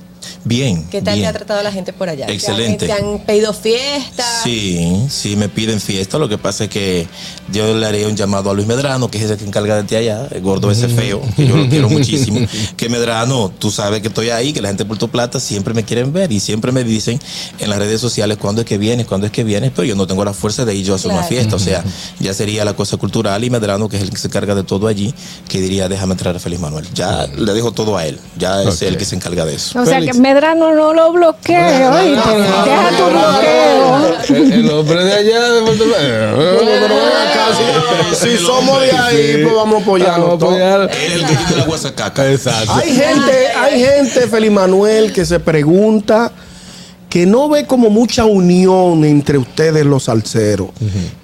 Bien. 0.44 0.84
¿Qué 0.90 1.00
tal 1.00 1.14
bien. 1.14 1.24
te 1.24 1.28
ha 1.28 1.32
tratado 1.32 1.62
la 1.62 1.72
gente 1.72 1.92
por 1.92 2.08
allá? 2.08 2.26
¿Te 2.26 2.32
han- 2.32 2.36
Excelente. 2.36 2.86
¿Te 2.86 2.92
han, 2.92 3.18
pedido 3.20 3.52
fiestas? 3.54 4.42
Sí, 4.44 5.06
sí, 5.08 5.36
me 5.36 5.48
piden 5.48 5.80
fiesta. 5.80 6.18
Lo 6.18 6.28
que 6.28 6.36
pasa 6.38 6.64
es 6.64 6.70
que 6.70 7.06
yo 7.50 7.74
le 7.74 7.86
haré 7.86 8.06
un 8.06 8.14
llamado 8.16 8.50
a 8.50 8.54
Luis 8.54 8.66
Medrano, 8.66 9.10
que 9.10 9.22
es 9.22 9.30
el 9.30 9.36
que 9.38 9.44
encarga 9.44 9.76
de 9.76 9.84
ti 9.84 9.96
allá, 9.96 10.28
el 10.30 10.42
gordo 10.42 10.70
ese 10.70 10.88
feo, 10.88 11.22
que 11.36 11.46
yo 11.46 11.56
lo 11.56 11.68
quiero 11.68 11.88
muchísimo. 11.90 12.40
Que 12.76 12.88
Medrano, 12.88 13.52
tú 13.58 13.70
sabes 13.70 14.02
que 14.02 14.08
estoy 14.08 14.30
ahí, 14.30 14.52
que 14.52 14.60
la 14.60 14.68
gente 14.68 14.84
de 14.84 14.88
Puerto 14.88 15.08
Plata 15.08 15.40
siempre 15.40 15.72
me 15.72 15.84
quieren 15.84 16.12
ver 16.12 16.30
y 16.30 16.40
siempre 16.40 16.72
me 16.72 16.84
dicen 16.84 17.18
en 17.58 17.70
las 17.70 17.78
redes 17.78 18.00
sociales 18.00 18.36
cuándo 18.38 18.60
es 18.60 18.66
que 18.66 18.76
vienes, 18.76 19.06
cuándo 19.06 19.26
es 19.26 19.32
que 19.32 19.44
vienes, 19.44 19.70
pero 19.74 19.84
yo 19.84 19.94
no 19.96 20.06
tengo 20.06 20.24
la 20.24 20.34
fuerza 20.34 20.64
de 20.66 20.74
ir 20.74 20.84
yo 20.84 20.92
a 20.92 20.96
hacer 20.96 21.10
una 21.10 21.22
fiesta. 21.22 21.56
O 21.56 21.58
sea, 21.58 21.82
ya 22.20 22.34
sería 22.34 22.64
la 22.64 22.74
cosa 22.74 22.96
cultural 22.98 23.42
y 23.44 23.50
Medrano, 23.50 23.88
que 23.88 23.96
es 23.96 24.02
el 24.02 24.10
que 24.10 24.18
se 24.18 24.26
encarga 24.28 24.54
de 24.54 24.62
todo 24.64 24.88
allí, 24.88 25.14
que 25.48 25.60
diría, 25.60 25.88
déjame 25.88 26.16
traer 26.16 26.36
a 26.36 26.38
Feliz 26.40 26.60
Manuel. 26.60 26.86
Ya 26.94 27.26
le 27.26 27.52
dejo 27.54 27.72
todo 27.72 27.96
a 27.96 28.06
él, 28.06 28.18
ya 28.38 28.62
es 28.62 28.76
Ok. 28.76 28.82
él 28.82 28.96
que 28.98 29.04
se 29.06 29.14
encarga 29.16 29.46
de 29.46 29.54
eso. 29.54 29.80
O 29.80 29.84
sea 29.86 29.94
que 30.00 30.06
Félix. 30.12 30.18
Medrano 30.34 30.74
no 30.74 30.92
lo 30.92 31.12
bloquee, 31.12 31.86
oíste. 31.86 32.28
Deja 32.28 32.90
tu 32.96 33.04
bloqueo. 33.04 34.36
El, 34.36 34.52
el 34.52 34.70
hombre 34.70 35.04
de 35.04 35.12
allá 35.12 35.52
de 35.52 35.62
Puerto 35.62 35.84
si, 38.14 38.36
somos 38.38 38.80
de 38.80 38.90
ahí, 38.90 39.44
pues 39.44 39.54
vamos 39.54 39.80
a 39.80 39.82
apoyarnos 39.82 40.28
Vamos 40.30 40.42
a 40.42 40.46
apoyar. 40.46 40.90
Él 41.04 41.12
el 41.12 41.20
que 41.20 41.36
tiene 41.36 41.56
la 41.56 41.64
guasacaca. 41.66 42.32
Exacto. 42.32 42.72
Hay 42.74 42.96
gente, 42.96 43.48
hay 43.56 43.84
gente, 43.84 44.26
Feliz 44.26 44.50
Manuel, 44.50 45.12
que 45.12 45.24
se 45.24 45.38
pregunta 45.38 46.32
que 47.08 47.26
no 47.26 47.48
ve 47.48 47.64
como 47.66 47.88
mucha 47.88 48.24
unión 48.24 49.04
entre 49.04 49.38
ustedes 49.38 49.86
los 49.86 50.02
salseros. 50.02 50.70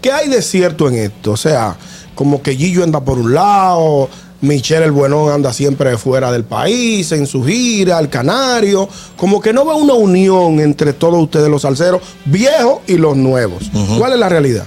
¿Qué 0.00 0.12
hay 0.12 0.28
de 0.28 0.40
cierto 0.40 0.86
en 0.86 0.94
esto? 0.94 1.32
O 1.32 1.36
sea, 1.36 1.76
como 2.14 2.42
que 2.42 2.54
Gillo 2.54 2.84
anda 2.84 3.00
por 3.00 3.18
un 3.18 3.34
lado, 3.34 4.08
Michelle 4.42 4.84
el 4.84 4.92
Buenón 4.92 5.32
anda 5.32 5.52
siempre 5.52 5.96
fuera 5.98 6.32
del 6.32 6.44
país, 6.44 7.12
en 7.12 7.26
su 7.26 7.44
gira, 7.44 7.98
al 7.98 8.08
Canario. 8.08 8.88
Como 9.16 9.40
que 9.40 9.52
no 9.52 9.64
ve 9.64 9.74
una 9.74 9.94
unión 9.94 10.60
entre 10.60 10.92
todos 10.92 11.22
ustedes 11.22 11.48
los 11.48 11.62
salseros, 11.62 12.00
viejos 12.24 12.80
y 12.86 12.94
los 12.94 13.16
nuevos. 13.16 13.70
¿Cuál 13.98 14.14
es 14.14 14.18
la 14.18 14.28
realidad? 14.28 14.64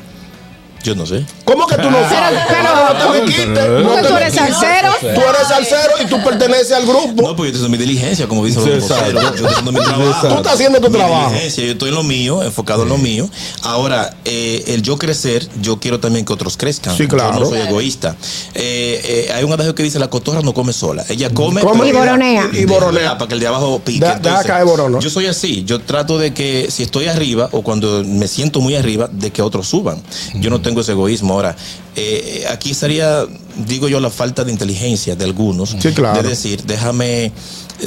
Yo 0.83 0.95
no 0.95 1.05
sé. 1.05 1.25
¿Cómo 1.45 1.65
que 1.65 1.75
tú 1.77 1.89
no 1.89 1.97
sabes? 2.09 2.39
pero- 2.47 2.93
no 2.93 3.13
te 3.13 3.19
me 3.21 3.25
quites. 3.25 3.69
No 3.83 3.93
te 4.01 4.07
tú 4.07 4.17
eres 4.17 4.33
salsero. 4.33 4.89
Tú 4.99 5.07
eres 5.07 5.47
salsero 5.47 5.93
y 6.03 6.07
tú 6.07 6.21
perteneces 6.23 6.71
al 6.73 6.85
grupo. 6.85 7.21
No, 7.23 7.35
porque 7.35 7.51
yo 7.51 7.57
estoy 7.57 7.65
haciendo 7.65 7.69
mi 7.69 7.77
diligencia, 7.77 8.27
como 8.27 8.45
dicen 8.45 8.63
Sí, 8.63 8.69
los 8.69 8.81
voceros. 8.89 9.13
Yo 9.23 9.29
estoy 9.29 9.45
haciendo 9.47 9.71
mi 9.71 9.79
trabajo. 9.79 10.27
Tú 10.27 10.35
estás 10.35 10.53
haciendo 10.53 10.79
tu 10.81 10.89
Mi 10.89 10.97
trabajo. 10.97 11.29
diligencia, 11.29 11.63
Yo 11.65 11.71
estoy 11.71 11.89
en 11.89 11.95
lo 11.95 12.03
mío, 12.03 12.43
enfocado 12.43 12.83
en 12.83 12.89
lo 12.89 12.97
mío. 12.97 13.29
Ahora, 13.61 14.13
eh, 14.25 14.63
el 14.67 14.81
yo 14.81 14.97
crecer, 14.97 15.47
yo 15.61 15.79
quiero 15.79 15.99
también 15.99 16.25
que 16.25 16.33
otros 16.33 16.57
crezcan. 16.57 16.97
Sí, 16.97 17.07
claro. 17.07 17.33
Yo 17.35 17.39
no 17.41 17.45
soy 17.45 17.59
egoísta. 17.61 18.15
Eh, 18.53 19.27
eh, 19.29 19.31
hay 19.33 19.43
un 19.45 19.53
adagio 19.53 19.73
que 19.75 19.83
dice, 19.83 19.99
la 19.99 20.09
cotorra 20.09 20.41
no 20.41 20.53
come 20.53 20.73
sola. 20.73 21.05
Ella 21.09 21.29
come... 21.33 21.61
Y 21.61 21.91
boronea. 21.93 22.49
Y 22.51 22.65
boronea. 22.65 23.17
Para 23.17 23.27
que 23.29 23.33
el 23.35 23.39
de 23.39 23.47
abajo 23.47 23.79
pique. 23.83 23.99
Da- 23.99 24.63
borono. 24.65 24.99
Yo 24.99 25.09
soy 25.09 25.27
así. 25.27 25.63
Yo 25.63 25.79
trato 25.79 26.17
de 26.17 26.33
que 26.33 26.67
si 26.69 26.83
estoy 26.83 27.07
arriba 27.07 27.49
o 27.51 27.61
cuando 27.61 28.03
me 28.05 28.27
siento 28.27 28.59
muy 28.59 28.75
arriba, 28.75 29.09
de 29.11 29.31
que 29.31 29.41
otros 29.41 29.67
suban. 29.67 30.01
Yo 30.35 30.49
no 30.49 30.61
tengo 30.61 30.72
ese 30.81 30.93
egoísmo. 30.93 31.33
Ahora, 31.33 31.55
eh, 31.95 32.45
aquí 32.49 32.71
estaría, 32.71 33.25
digo 33.67 33.87
yo, 33.87 33.99
la 33.99 34.09
falta 34.09 34.43
de 34.43 34.51
inteligencia 34.51 35.15
de 35.15 35.25
algunos. 35.25 35.75
Sí, 35.79 35.91
claro. 35.93 36.21
De 36.21 36.29
decir, 36.29 36.63
déjame, 36.63 37.31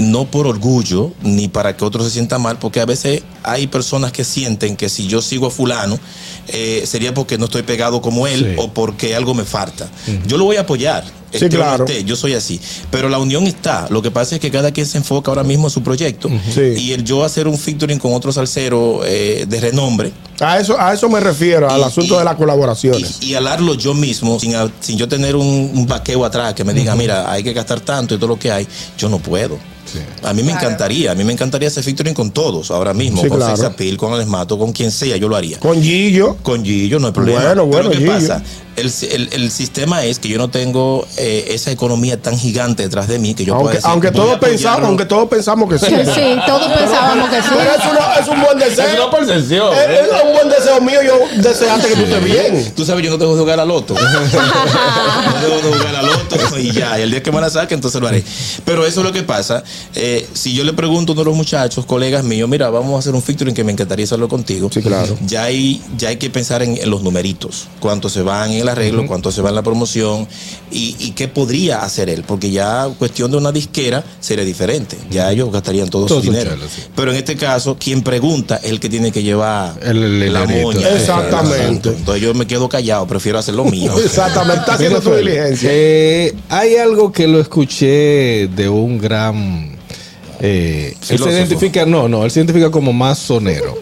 no 0.01 0.25
por 0.31 0.47
orgullo, 0.47 1.13
ni 1.23 1.49
para 1.49 1.77
que 1.77 1.85
otros 1.85 2.05
se 2.07 2.11
sientan 2.13 2.43
mal, 2.43 2.59
porque 2.59 2.81
a 2.81 2.85
veces 2.87 3.23
hay 3.43 3.67
personas 3.67 4.13
que 4.13 4.25
sienten 4.25 4.77
que 4.77 4.89
si 4.89 5.07
yo 5.07 5.23
sigo 5.23 5.47
a 5.47 5.51
fulano, 5.51 5.99
eh, 6.49 6.85
sería 6.87 7.13
porque 7.15 7.39
no 7.39 7.47
estoy 7.47 7.63
pegado 7.63 8.01
como 8.01 8.27
él 8.27 8.55
Sí. 8.55 8.55
o 8.63 8.73
porque 8.73 9.15
algo 9.17 9.35
me 9.35 9.45
falta. 9.45 9.89
Yo 10.27 10.37
lo 10.39 10.45
voy 10.45 10.57
a 10.57 10.61
apoyar. 10.61 11.05
Sí, 11.33 11.49
claro. 11.51 11.85
yo 12.07 12.17
soy 12.17 12.33
así. 12.33 12.59
Pero 12.91 13.11
la 13.11 13.19
unión 13.19 13.47
está. 13.47 13.89
Lo 13.91 14.01
que 14.01 14.11
pasa 14.11 14.37
es 14.37 14.41
que 14.41 14.51
cada 14.51 14.71
quien 14.71 14.87
se 14.87 14.97
enfoca 14.97 15.31
ahora 15.31 15.43
mismo 15.43 15.67
en 15.67 15.71
su 15.71 15.83
proyecto. 15.83 16.31
Sí. 16.55 16.61
Y 16.79 16.93
el 16.93 17.05
yo 17.05 17.25
hacer 17.25 17.47
un 17.47 17.59
featuring 17.59 17.99
con 17.99 18.15
otro 18.15 18.33
salsero 18.33 19.03
eh, 19.05 19.45
de 19.47 19.61
renombre. 19.61 20.13
A 20.41 20.59
eso, 20.61 20.81
a 20.81 20.95
eso 20.95 21.11
me 21.11 21.21
refiero, 21.21 21.69
al 21.69 21.83
asunto 21.85 22.15
y- 22.15 22.19
de 22.19 22.25
las 22.25 22.37
colaboraciones. 22.37 23.19
Y, 23.21 23.27
y 23.33 23.35
alarlo 23.35 23.75
yo 23.75 23.93
mismo, 23.97 24.39
sin, 24.39 24.55
sin 24.81 24.99
yo 24.99 25.09
tener 25.09 25.37
un, 25.37 25.71
un 25.75 25.87
vaqueo 25.87 26.25
atrás 26.25 26.55
que 26.55 26.65
me 26.65 26.73
diga, 26.73 26.95
mira, 26.95 27.31
hay 27.31 27.43
que 27.43 27.53
gastar 27.53 27.81
tanto 27.81 28.15
y 28.15 28.19
todo 28.19 28.29
lo 28.29 28.39
que 28.39 28.51
hay, 28.51 28.67
yo 28.97 29.09
no 29.09 29.19
puedo. 29.19 29.59
A 30.23 30.33
mí 30.33 30.43
me 30.43 30.51
Claro. 30.53 30.67
encantaría, 30.67 31.13
a 31.13 31.15
mí 31.15 31.25
me 31.25 31.33
encantaría 31.33 31.69
hacer 31.69 31.85
featuring 31.85 32.15
con 32.15 32.31
todos 32.31 32.71
ahora 32.71 32.93
mismo, 32.95 33.23
Sí, 33.23 33.29
con 33.29 33.39
claro. 33.39 33.75
Con 33.97 34.13
Alex 34.13 34.29
Mato, 34.29 34.59
con 34.59 34.73
quien 34.73 34.91
sea, 34.91 35.17
yo 35.17 35.29
lo 35.29 35.37
haría. 35.37 35.59
Con 35.61 35.83
Gillo. 35.83 36.37
Con 36.43 36.65
Gillo 36.65 36.99
no 36.99 37.09
hay 37.09 37.13
problema. 37.13 37.41
Bueno, 37.43 37.67
bueno, 37.67 37.89
Pero 37.91 38.01
¿qué 38.01 38.07
Gillo. 38.07 38.13
pasa? 38.29 38.43
El, 38.77 38.93
el- 39.11 39.29
el 39.33 39.51
sistema 39.51 40.05
es 40.05 40.19
que 40.19 40.29
yo 40.29 40.37
no 40.37 40.51
tengo 40.51 41.07
eh, 41.17 41.47
esa 41.53 41.71
economía 41.71 42.21
tan 42.21 42.37
gigante 42.39 42.83
detrás 42.83 43.09
de 43.09 43.19
mí 43.19 43.33
que 43.35 43.43
yo 43.47 43.55
pueda 43.55 43.61
Aunque, 43.63 43.77
decir, 43.77 43.91
aunque 43.91 44.11
todos 44.11 44.39
pensamos, 44.39 44.83
aunque 44.87 45.05
todos 45.07 45.29
pensamos 45.31 45.71
que 45.71 45.79
sí. 45.79 45.87
Sí, 45.87 46.37
todos 46.47 46.71
pensábamos 46.73 47.31
que 47.31 47.37
sí. 47.41 47.49
Pero 47.57 47.71
es, 47.71 47.91
una- 47.91 48.15
es 48.21 48.29
un 48.29 48.43
buen 48.43 48.59
deseo. 48.59 48.85
Es 48.87 48.95
una 49.01 49.11
percepción. 49.11 49.73
Es, 49.75 50.01
es 50.01 50.23
un 50.27 50.33
buen 50.35 50.49
deseo 50.51 50.81
mío. 50.83 50.99
Yo 51.03 51.43
deseaste 51.43 51.89
que 51.89 51.95
tú 51.95 52.03
estés 52.03 52.25
bien. 52.25 52.73
Tú 52.77 52.85
sabes, 52.85 53.03
yo 53.03 53.11
no 53.11 53.17
tengo 53.19 53.33
que 53.35 53.41
jugar 53.41 53.61
a 53.61 53.65
loto. 53.65 53.95
no 54.01 55.41
tengo 55.41 55.61
que 55.63 55.79
jugar 55.79 55.97
a 55.97 56.03
loto 56.03 56.59
y 56.59 56.71
ya. 56.73 56.99
Y 56.99 57.03
el 57.03 57.11
día 57.11 57.23
que 57.23 57.33
me 57.33 57.41
la 57.41 57.49
saque, 57.49 57.73
entonces 57.75 57.99
lo 57.99 58.09
haré. 58.09 58.23
Pero 58.67 58.85
eso 58.87 59.01
es 59.01 59.07
lo 59.07 59.13
que 59.13 59.23
pasa. 59.23 59.65
Eh, 59.95 60.27
si 60.33 60.53
yo 60.55 60.65
le 60.65 60.73
pregunto 60.73 61.13
a 61.13 61.15
uno 61.15 61.23
de 61.23 61.27
los 61.31 61.37
muchachos, 61.37 61.87
colegas 61.87 62.25
míos, 62.25 62.49
mira, 62.49 62.69
vamos 62.71 62.95
a 62.97 62.99
hacer 62.99 63.15
un 63.15 63.23
featuring 63.23 63.55
que 63.55 63.65
me 63.65 63.73
encantaría 63.73 64.05
hacerlo 64.05 64.29
contigo. 64.29 64.71
Sí, 64.73 64.81
claro. 64.83 65.17
Ya 65.27 65.45
hay, 65.45 65.81
ya 65.97 66.09
hay 66.11 66.17
que 66.17 66.29
pensar 66.31 66.63
en, 66.63 66.77
en 66.77 66.91
los 66.91 67.03
numeritos. 67.03 67.69
Cuánto 67.81 68.09
se 68.09 68.23
van 68.23 68.51
en 68.53 68.61
el 68.61 68.69
arreglo, 68.69 69.07
cuánto 69.07 69.31
se 69.33 69.43
va 69.43 69.49
en 69.51 69.55
la 69.55 69.63
promoción 69.63 70.27
y, 70.71 70.97
y 70.99 71.13
qué 71.13 71.29
podría 71.29 71.83
hacer 71.83 72.09
él. 72.11 72.25
Porque 72.27 72.51
ya 72.51 72.89
cuestión 72.99 73.31
de 73.31 73.37
una 73.39 73.53
disquera 73.53 74.05
sería 74.21 74.45
diferente. 74.45 74.97
Ya 75.11 75.31
ellos 75.33 75.51
gastarían 75.53 75.89
todo, 75.89 76.07
Todo 76.07 76.21
su 76.21 76.31
dinero. 76.31 76.51
chelo, 76.51 76.67
sí. 76.69 76.83
Pero 76.95 77.11
en 77.13 77.17
este 77.17 77.37
caso, 77.37 77.77
quien 77.79 78.03
pregunta 78.03 78.57
es 78.63 78.71
el 78.71 78.81
que 78.81 78.89
tiene 78.89 79.13
que 79.13 79.23
llevar 79.23 79.79
El- 79.83 80.23
el 80.23 80.33
la 80.33 80.43
dinerito. 80.43 80.67
moña. 80.73 80.89
Exactamente. 80.91 81.91
Entonces 81.91 82.23
yo 82.23 82.35
me 82.35 82.47
quedo 82.47 82.69
callado, 82.69 83.07
prefiero 83.07 83.39
hacer 83.39 83.55
lo 83.55 83.65
mío. 83.77 83.93
Exactamente. 83.99 84.61
Está 84.61 84.75
haciendo 84.75 85.01
tu 85.01 85.15
diligencia. 85.15 85.69
Eh, 85.73 86.35
hay 86.49 86.77
algo 86.77 87.13
que 87.13 87.27
lo 87.29 87.41
escuché 87.41 88.49
de 88.49 88.69
un 88.69 88.99
gran. 88.99 89.66
Eh, 90.41 90.95
él 91.09 91.19
se 91.19 91.31
identifica, 91.31 91.87
no, 91.87 92.09
no, 92.09 92.25
él 92.25 92.31
se 92.31 92.41
identifica 92.41 92.71
como 92.71 92.93
más 92.93 93.19
sonero. 93.19 93.79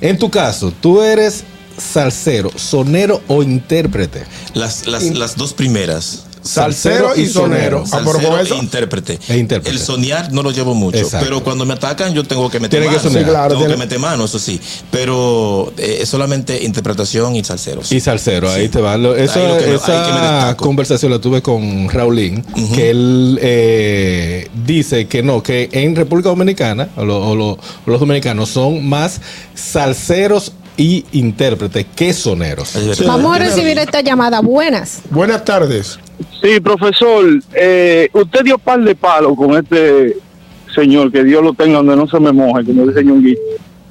En 0.00 0.18
tu 0.18 0.30
caso, 0.30 0.72
tú 0.80 1.02
eres 1.02 1.44
salsero, 1.76 2.50
sonero 2.56 3.20
o 3.28 3.42
intérprete. 3.42 4.24
Las, 4.54 4.86
las, 4.86 5.04
las 5.04 5.36
dos 5.36 5.52
primeras. 5.52 6.27
Salsero 6.42 7.16
y 7.16 7.26
sonero. 7.26 7.84
Ah, 7.92 8.00
pero 8.04 8.12
Salsero 8.12 8.38
eso- 8.40 8.54
e 8.54 8.58
intérprete. 8.58 9.18
E 9.28 9.36
intérprete. 9.38 9.76
El 9.76 9.82
soñar 9.82 10.32
no 10.32 10.42
lo 10.42 10.50
llevo 10.50 10.74
mucho. 10.74 10.98
Exacto. 10.98 11.24
Pero 11.26 11.42
cuando 11.44 11.64
me 11.66 11.74
atacan, 11.74 12.14
yo 12.14 12.24
tengo 12.24 12.48
que 12.50 12.60
meter 12.60 12.80
Tiene 12.80 12.86
que 12.86 12.96
mano. 12.98 13.08
soñar. 13.10 13.24
Sí, 13.24 13.30
claro, 13.30 13.48
tengo 13.48 13.60
tiene- 13.62 13.74
que 13.74 13.78
meter 13.80 13.98
mano, 13.98 14.24
eso 14.24 14.38
sí. 14.38 14.60
Pero 14.90 15.72
eh, 15.76 15.98
es 16.02 16.08
solamente 16.08 16.62
interpretación 16.64 17.36
y 17.36 17.44
salseros. 17.44 17.90
Y 17.92 18.00
salsero, 18.00 18.50
ahí 18.50 18.64
Sí. 18.64 18.68
te 18.68 18.80
va. 18.80 18.96
Lo- 18.96 19.16
Eso, 19.16 19.40
Ahí 19.40 19.58
que 19.64 19.66
me- 19.70 19.74
esa 19.76 20.50
que 20.50 20.56
conversación 20.56 21.10
la 21.12 21.18
tuve 21.20 21.42
con 21.42 21.88
Raulín, 21.88 22.42
que 22.74 22.90
él 22.90 23.38
eh, 23.42 24.48
dice 24.66 25.06
que 25.06 25.22
no, 25.22 25.42
que 25.42 25.68
en 25.72 25.96
República 25.96 26.28
Dominicana, 26.28 26.88
o, 26.96 27.04
lo- 27.04 27.28
o 27.28 27.34
lo- 27.34 27.50
o 27.52 27.58
los 27.86 28.00
dominicanos 28.00 28.48
son 28.50 28.86
más 28.88 29.20
salseros 29.54 30.52
y 30.76 31.04
intérpretes 31.12 31.86
que 31.96 32.12
soneros. 32.12 32.70
Vamos 33.04 33.34
a 33.34 33.38
recibir 33.40 33.78
esta 33.78 34.00
llamada. 34.00 34.40
Buenas. 34.40 34.98
Buenas 35.10 35.44
tardes. 35.44 35.98
Sí, 36.40 36.60
profesor, 36.60 37.24
eh, 37.54 38.08
usted 38.12 38.44
dio 38.44 38.58
par 38.58 38.80
de 38.80 38.94
palos 38.94 39.36
con 39.36 39.56
este 39.56 40.16
señor, 40.74 41.10
que 41.10 41.24
Dios 41.24 41.42
lo 41.42 41.52
tenga 41.52 41.78
donde 41.78 41.96
no 41.96 42.06
se 42.06 42.20
me 42.20 42.32
moje, 42.32 42.64
como 42.64 42.86
dice 42.86 43.04
Ñonguito, 43.04 43.40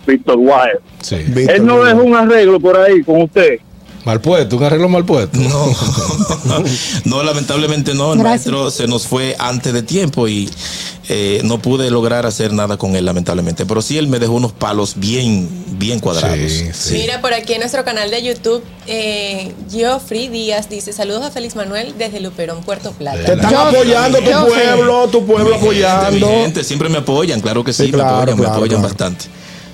Víctor 0.06 0.38
Wire. 0.38 0.80
Sí. 1.02 1.18
Él 1.50 1.66
no 1.66 1.84
dejó 1.84 2.04
un 2.04 2.16
arreglo 2.16 2.60
por 2.60 2.78
ahí 2.78 3.04
con 3.04 3.24
usted. 3.24 3.60
Mal 4.08 4.22
puesto, 4.22 4.56
un 4.56 4.64
arreglo 4.64 4.88
mal 4.88 5.04
puesto. 5.04 5.38
No, 5.38 5.66
no, 7.04 7.24
lamentablemente 7.24 7.94
no. 7.94 8.14
El 8.14 8.20
Gracias. 8.20 8.48
maestro 8.54 8.72
se 8.72 8.88
nos 8.88 9.06
fue 9.06 9.36
antes 9.38 9.74
de 9.74 9.84
tiempo 9.84 10.30
y 10.30 10.50
eh, 11.10 11.42
no 11.44 11.60
pude 11.60 11.92
lograr 11.92 12.26
hacer 12.26 12.54
nada 12.54 12.78
con 12.78 12.96
él, 12.96 13.04
lamentablemente. 13.04 13.66
Pero 13.66 13.82
sí, 13.82 13.98
él 13.98 14.08
me 14.08 14.20
dejó 14.20 14.32
unos 14.36 14.54
palos 14.54 14.94
bien, 14.96 15.50
bien 15.78 16.00
cuadrados. 16.00 16.38
Sí, 16.50 16.70
sí. 16.74 16.94
Mira, 16.94 17.20
por 17.20 17.34
aquí 17.34 17.52
en 17.52 17.60
nuestro 17.60 17.84
canal 17.84 18.10
de 18.10 18.24
YouTube, 18.24 18.64
eh, 18.88 19.54
Geoffrey 19.70 20.30
Díaz 20.30 20.70
dice: 20.70 20.94
Saludos 20.94 21.26
a 21.26 21.32
Félix 21.32 21.58
Manuel 21.58 21.94
desde 21.98 22.22
Luperón, 22.22 22.64
Puerto 22.64 22.92
Te 22.92 22.96
Plata. 22.96 23.34
están 23.34 23.52
Yo- 23.52 23.60
apoyando 23.60 24.20
tu 24.20 24.48
pueblo, 24.48 25.08
tu 25.10 25.26
pueblo 25.26 25.56
apoyando. 25.56 26.28
mi 26.28 26.34
gente, 26.34 26.64
siempre 26.64 26.88
me 26.88 27.00
apoyan, 27.00 27.42
claro 27.42 27.62
que 27.62 27.74
sí, 27.74 27.88
Sí, 27.88 27.92
claro, 27.92 28.06
me 28.06 28.12
apoyan, 28.22 28.38
claro, 28.38 28.52
me 28.52 28.56
apoyan 28.56 28.80
claro. 28.80 28.88
bastante. 28.96 29.26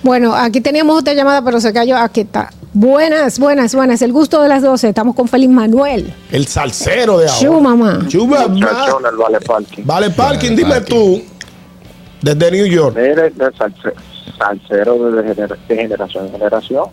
Bueno, 0.04 0.36
aquí 0.36 0.60
teníamos 0.62 1.00
otra 1.00 1.14
llamada, 1.14 1.42
pero 1.42 1.60
se 1.62 1.72
cayó. 1.74 1.98
Aquí 1.98 2.22
está. 2.22 2.50
Buenas, 2.74 3.40
buenas, 3.40 3.74
buenas. 3.76 4.02
El 4.02 4.12
gusto 4.12 4.42
de 4.42 4.50
las 4.50 4.62
12. 4.64 4.90
Estamos 4.90 5.16
con 5.16 5.28
Félix 5.28 5.52
Manuel. 5.52 6.14
El 6.32 6.48
salsero 6.48 7.20
de 7.20 7.28
Chu, 7.40 7.48
ahora. 7.48 7.60
mamá. 7.62 8.06
Chuba, 8.08 8.42
ma- 8.42 8.48
Muchachón, 8.48 9.04
el 9.10 9.16
Vale 9.18 9.40
Parking. 9.40 9.84
Vale, 9.86 10.10
Parking, 10.10 10.56
dime 10.56 10.72
Parking. 10.72 10.90
tú. 10.96 11.22
Desde 12.22 12.52
New 12.52 12.66
York. 12.66 12.96
Mire, 12.96 13.30
de 13.30 13.46
salse- 13.54 13.94
salsero 14.38 15.12
de, 15.12 15.24
gener- 15.36 15.58
de 15.68 15.76
generación 15.76 16.26
en 16.26 16.32
generación. 16.32 16.86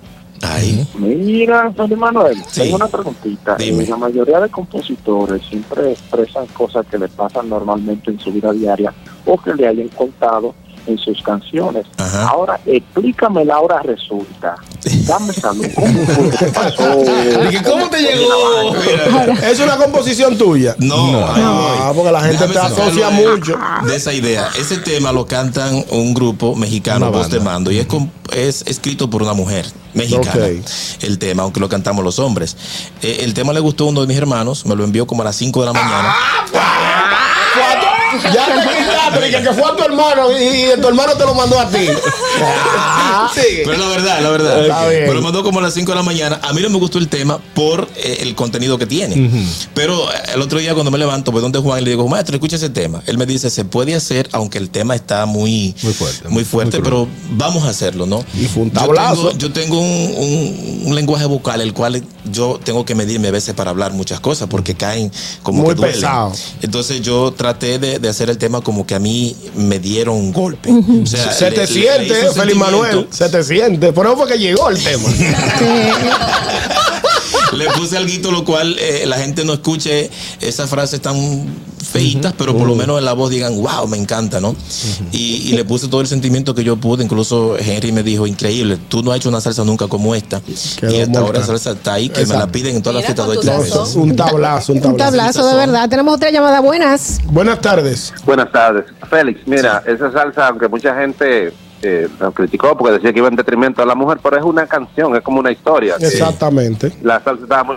Ahí. 0.43 0.87
Mira, 0.95 1.71
Felipe 1.73 1.97
Manuel, 1.97 2.43
Sí. 2.49 2.63
tengo 2.63 2.77
una 2.77 2.89
preguntita. 2.89 3.57
Dime. 3.57 3.85
Eh, 3.85 3.89
La 3.89 3.97
mayoría 3.97 4.41
de 4.41 4.49
compositores 4.49 5.43
siempre 5.49 5.93
expresan 5.93 6.47
cosas 6.49 6.87
que 6.91 6.99
les 6.99 7.11
pasan 7.11 7.49
normalmente 7.49 8.11
en 8.11 8.19
su 8.19 8.33
vida 8.33 8.51
diaria 8.53 8.93
o 9.27 9.37
que 9.37 9.55
le 9.55 9.69
hayan 9.69 9.89
contado 9.89 10.55
en 10.87 10.99
sus 10.99 11.23
canciones. 11.23 11.87
Ajá. 11.99 12.29
Ahora, 12.29 12.61
explícame 12.67 13.45
la 13.45 13.61
hora 13.61 13.81
resulta. 13.83 14.57
Dame 15.07 15.33
salud. 15.33 15.67
¿Cómo 15.75 16.07
fue? 16.07 16.31
¿Qué 16.39 16.47
pasó? 16.55 16.97
Dije, 16.97 17.63
¿cómo 17.63 17.89
te 17.91 18.01
llegó? 18.01 18.75
Es 19.45 19.61
una 19.61 19.77
composición 19.77 20.37
tuya. 20.39 20.75
No, 20.79 21.19
ahí 21.27 21.43
Ah, 21.45 21.85
voy. 21.93 21.97
porque 21.97 22.13
la 22.13 22.21
gente 22.23 22.47
Déjame 22.47 22.55
te 22.55 22.81
asocia 22.81 23.11
mucho. 23.11 23.59
De 23.87 23.97
esa 23.97 24.13
idea. 24.13 24.49
Ese 24.59 24.79
tema 24.79 25.13
lo 25.13 25.27
cantan 25.27 25.85
un 25.91 26.15
grupo 26.15 26.55
mexicano, 26.57 27.11
voz 27.13 27.31
de 27.31 27.41
mando, 27.41 27.71
y 27.71 27.79
es, 27.79 27.87
es 28.33 28.63
escrito 28.67 29.09
por 29.11 29.23
una 29.23 29.33
mujer 29.35 29.67
mexicana. 29.95 30.47
El 31.01 31.19
tema, 31.19 31.43
aunque 31.43 31.61
lo 31.61 31.69
cantamos 31.69 32.05
los 32.05 32.19
hombres. 32.19 32.57
Eh, 33.03 33.19
el 33.23 33.35
tema 33.35 33.53
le 33.53 33.61
gustó 33.61 33.85
a 33.85 33.89
uno 33.89 34.01
de 34.01 34.07
mis 34.07 34.17
hermanos, 34.17 34.65
me 34.67 34.75
lo 34.77 34.85
envió 34.85 35.07
como 35.07 35.23
a 35.23 35.25
las 35.27 35.37
5 35.37 35.61
de 35.61 35.67
la 35.67 35.73
mañana. 35.73 36.15
Fue 36.51 36.59
a 36.61 36.65
tu- 36.65 37.00
Ya 38.33 38.47
te 38.47 38.53
gritaste, 38.77 39.27
dije 39.27 39.43
que 39.43 39.53
fue 39.53 39.71
a 39.71 39.77
tu 39.77 39.83
hermano 39.85 40.31
y, 40.33 40.45
y 40.45 40.81
tu 40.81 40.89
hermano 40.89 41.13
te 41.15 41.25
lo 41.25 41.35
mandó 41.35 41.59
a 41.59 41.69
ti. 41.69 41.87
Ah, 42.43 43.31
Pero 43.35 43.77
la 43.77 43.89
verdad, 43.89 44.21
la 44.23 44.31
verdad. 44.31 44.63
Está 44.63 44.89
bien. 44.89 45.07
Me 45.09 45.15
lo 45.15 45.23
mandó 45.23 45.43
como 45.43 45.59
a 45.59 45.63
las 45.63 45.75
5 45.75 45.91
de 45.93 45.97
la 45.97 46.03
mañana. 46.03 46.41
A 46.43 46.53
mí 46.53 46.63
no 46.63 46.71
me 46.71 46.79
gustó 46.79 46.99
el 46.99 47.09
tema 47.09 47.39
por 47.55 47.89
eh, 47.97 48.19
el 48.21 48.35
contenido 48.35 48.79
que 48.79 48.87
tiene. 48.87 49.31
Pero 49.75 50.11
eh, 50.11 50.17
el 50.35 50.41
otro 50.43 50.59
día 50.59 50.75
cuando 50.75 50.91
me 50.91 50.99
levanto, 50.99 51.33
voy 51.33 51.43
donde 51.43 51.59
Juan 51.59 51.81
y 51.81 51.85
le 51.85 51.91
digo, 51.91 52.07
maestro, 52.09 52.37
escucha 52.37 52.57
ese 52.57 52.71
tema. 52.71 53.03
Él 53.07 53.19
me 53.19 53.27
dice, 53.27 53.51
se 53.51 53.65
puede 53.65 53.95
hacer, 53.95 54.29
aunque 54.33 54.59
el 54.59 54.71
tema 54.71 54.95
está 54.95 55.27
muy, 55.27 55.75
Muy 55.83 55.93
fuerte, 55.93 56.29
muy 56.29 56.45
fuerte 56.45 56.79
muy 56.79 56.85
pero 56.85 57.09
vamos 57.33 57.65
a 57.65 57.71
hacerlo, 57.71 58.07
¿no? 58.07 58.25
Y 58.35 58.47
fue 58.47 58.65
un 58.65 58.71
Yo 58.73 58.81
tablazo. 58.81 59.29
tengo- 59.29 59.39
Yo 59.39 59.53
tengo, 59.53 59.81
un, 59.81 60.15
un- 60.17 60.83
un 60.87 60.95
lenguaje 60.95 61.25
vocal, 61.27 61.61
el 61.61 61.73
cual 61.75 62.03
yo 62.31 62.61
tengo 62.63 62.85
que 62.85 62.95
medirme 62.95 63.29
a 63.29 63.31
veces 63.33 63.55
para 63.55 63.71
hablar 63.71 63.93
muchas 63.93 64.21
cosas, 64.21 64.49
porque 64.49 64.75
caen 64.75 65.11
como 65.43 65.63
Muy 65.63 65.71
que 65.71 65.75
duelen. 65.77 65.95
pesado. 65.97 66.33
Entonces 66.63 67.01
yo 67.03 67.33
traté 67.33 67.79
de, 67.79 67.99
de 68.01 68.09
hacer 68.09 68.31
el 68.31 68.39
tema 68.39 68.61
como 68.61 68.87
que 68.87 68.95
a 68.95 68.99
mí 68.99 69.37
me 69.57 69.79
dieron 69.79 70.17
un 70.17 70.33
golpe. 70.33 70.71
O 70.71 71.07
sea, 71.07 71.33
Se 71.33 71.51
le- 71.51 71.57
te 71.57 71.67
le- 71.67 71.67
le 71.67 71.73
siente, 71.73 72.29
un 72.29 72.35
Feliz. 72.35 72.57
Manuel. 72.57 73.07
Se 73.11 73.29
te 73.29 73.43
siente. 73.43 73.93
Por 73.93 74.07
eso 74.07 74.17
fue 74.17 74.29
que 74.29 74.39
llegó 74.39 74.69
el 74.71 74.83
tema. 74.83 75.09
Le 77.65 77.71
puse 77.79 77.97
algo 77.97 78.31
lo 78.31 78.45
cual 78.45 78.77
eh, 78.79 79.05
la 79.07 79.17
gente 79.17 79.45
no 79.45 79.53
escuche 79.53 80.11
esas 80.41 80.69
frases 80.69 81.01
tan 81.01 81.17
feitas, 81.91 82.35
pero 82.37 82.57
por 82.57 82.67
lo 82.69 82.75
menos 82.75 82.99
en 82.99 83.05
la 83.05 83.13
voz 83.13 83.31
digan, 83.31 83.55
wow, 83.61 83.87
me 83.89 83.97
encanta, 83.97 84.41
¿no? 84.41 84.55
y, 85.13 85.49
y 85.49 85.53
le 85.53 85.65
puse 85.65 85.89
todo 85.89 86.01
el 86.01 86.07
sentimiento 86.07 86.55
que 86.55 86.63
yo 86.65 86.77
pude. 86.77 87.05
Incluso 87.05 87.57
Henry 87.59 87.93
me 87.93 88.03
dijo, 88.03 88.27
increíble, 88.27 88.79
tú 88.89 89.03
no 89.03 89.11
has 89.11 89.19
hecho 89.19 89.29
una 89.29 89.41
salsa 89.41 89.65
nunca 89.65 89.89
como 89.89 90.15
esta. 90.15 90.41
Quedó 90.79 90.93
y 90.95 91.01
hasta 91.01 91.19
ahora 91.19 91.39
mortal. 91.39 91.43
esa 91.43 91.47
salsa 91.47 91.71
está 91.73 91.95
ahí, 91.95 92.09
que 92.09 92.25
me 92.27 92.35
la 92.35 92.47
piden 92.47 92.77
en 92.77 92.83
todas 92.83 92.97
las 92.97 93.05
fiestas 93.05 93.29
de. 93.29 93.39
Un 94.01 94.17
tablazo, 94.17 94.73
un 94.73 94.79
Un 94.79 94.87
tablazo. 94.87 94.97
tablazo, 94.97 95.49
de 95.49 95.55
verdad. 95.57 95.89
Tenemos 95.89 96.15
otra 96.15 96.31
llamada. 96.31 96.61
Buenas. 96.61 97.21
Buenas 97.27 97.61
tardes. 97.61 98.13
Buenas 98.25 98.51
tardes. 98.53 98.85
Félix, 99.09 99.41
mira, 99.47 99.83
esa 99.87 100.13
salsa, 100.13 100.49
aunque 100.49 100.69
mucha 100.69 100.95
gente 100.95 101.53
eh, 101.83 102.09
la 102.19 102.31
criticó 102.31 102.77
porque 102.77 102.95
decía 102.95 103.13
que 103.13 103.19
iba 103.19 103.29
en 103.29 103.37
detrimento 103.37 103.83
a 103.83 103.87
la 103.87 103.95
mujer, 103.95 104.19
pero 104.23 104.37
es 104.37 104.45
una 104.45 104.67
canción, 104.67 105.17
es 105.17 105.23
como 105.23 105.41
una 105.41 105.51
historia. 105.51 105.97
Exactamente. 105.99 106.93
La 107.03 107.21
salsa 107.23 107.45
estaba 107.45 107.65
muy... 107.65 107.77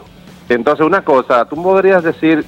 Entonces, 0.49 0.85
una 0.85 1.03
cosa, 1.03 1.45
tú 1.45 1.61
podrías 1.61 2.03
decir, 2.03 2.45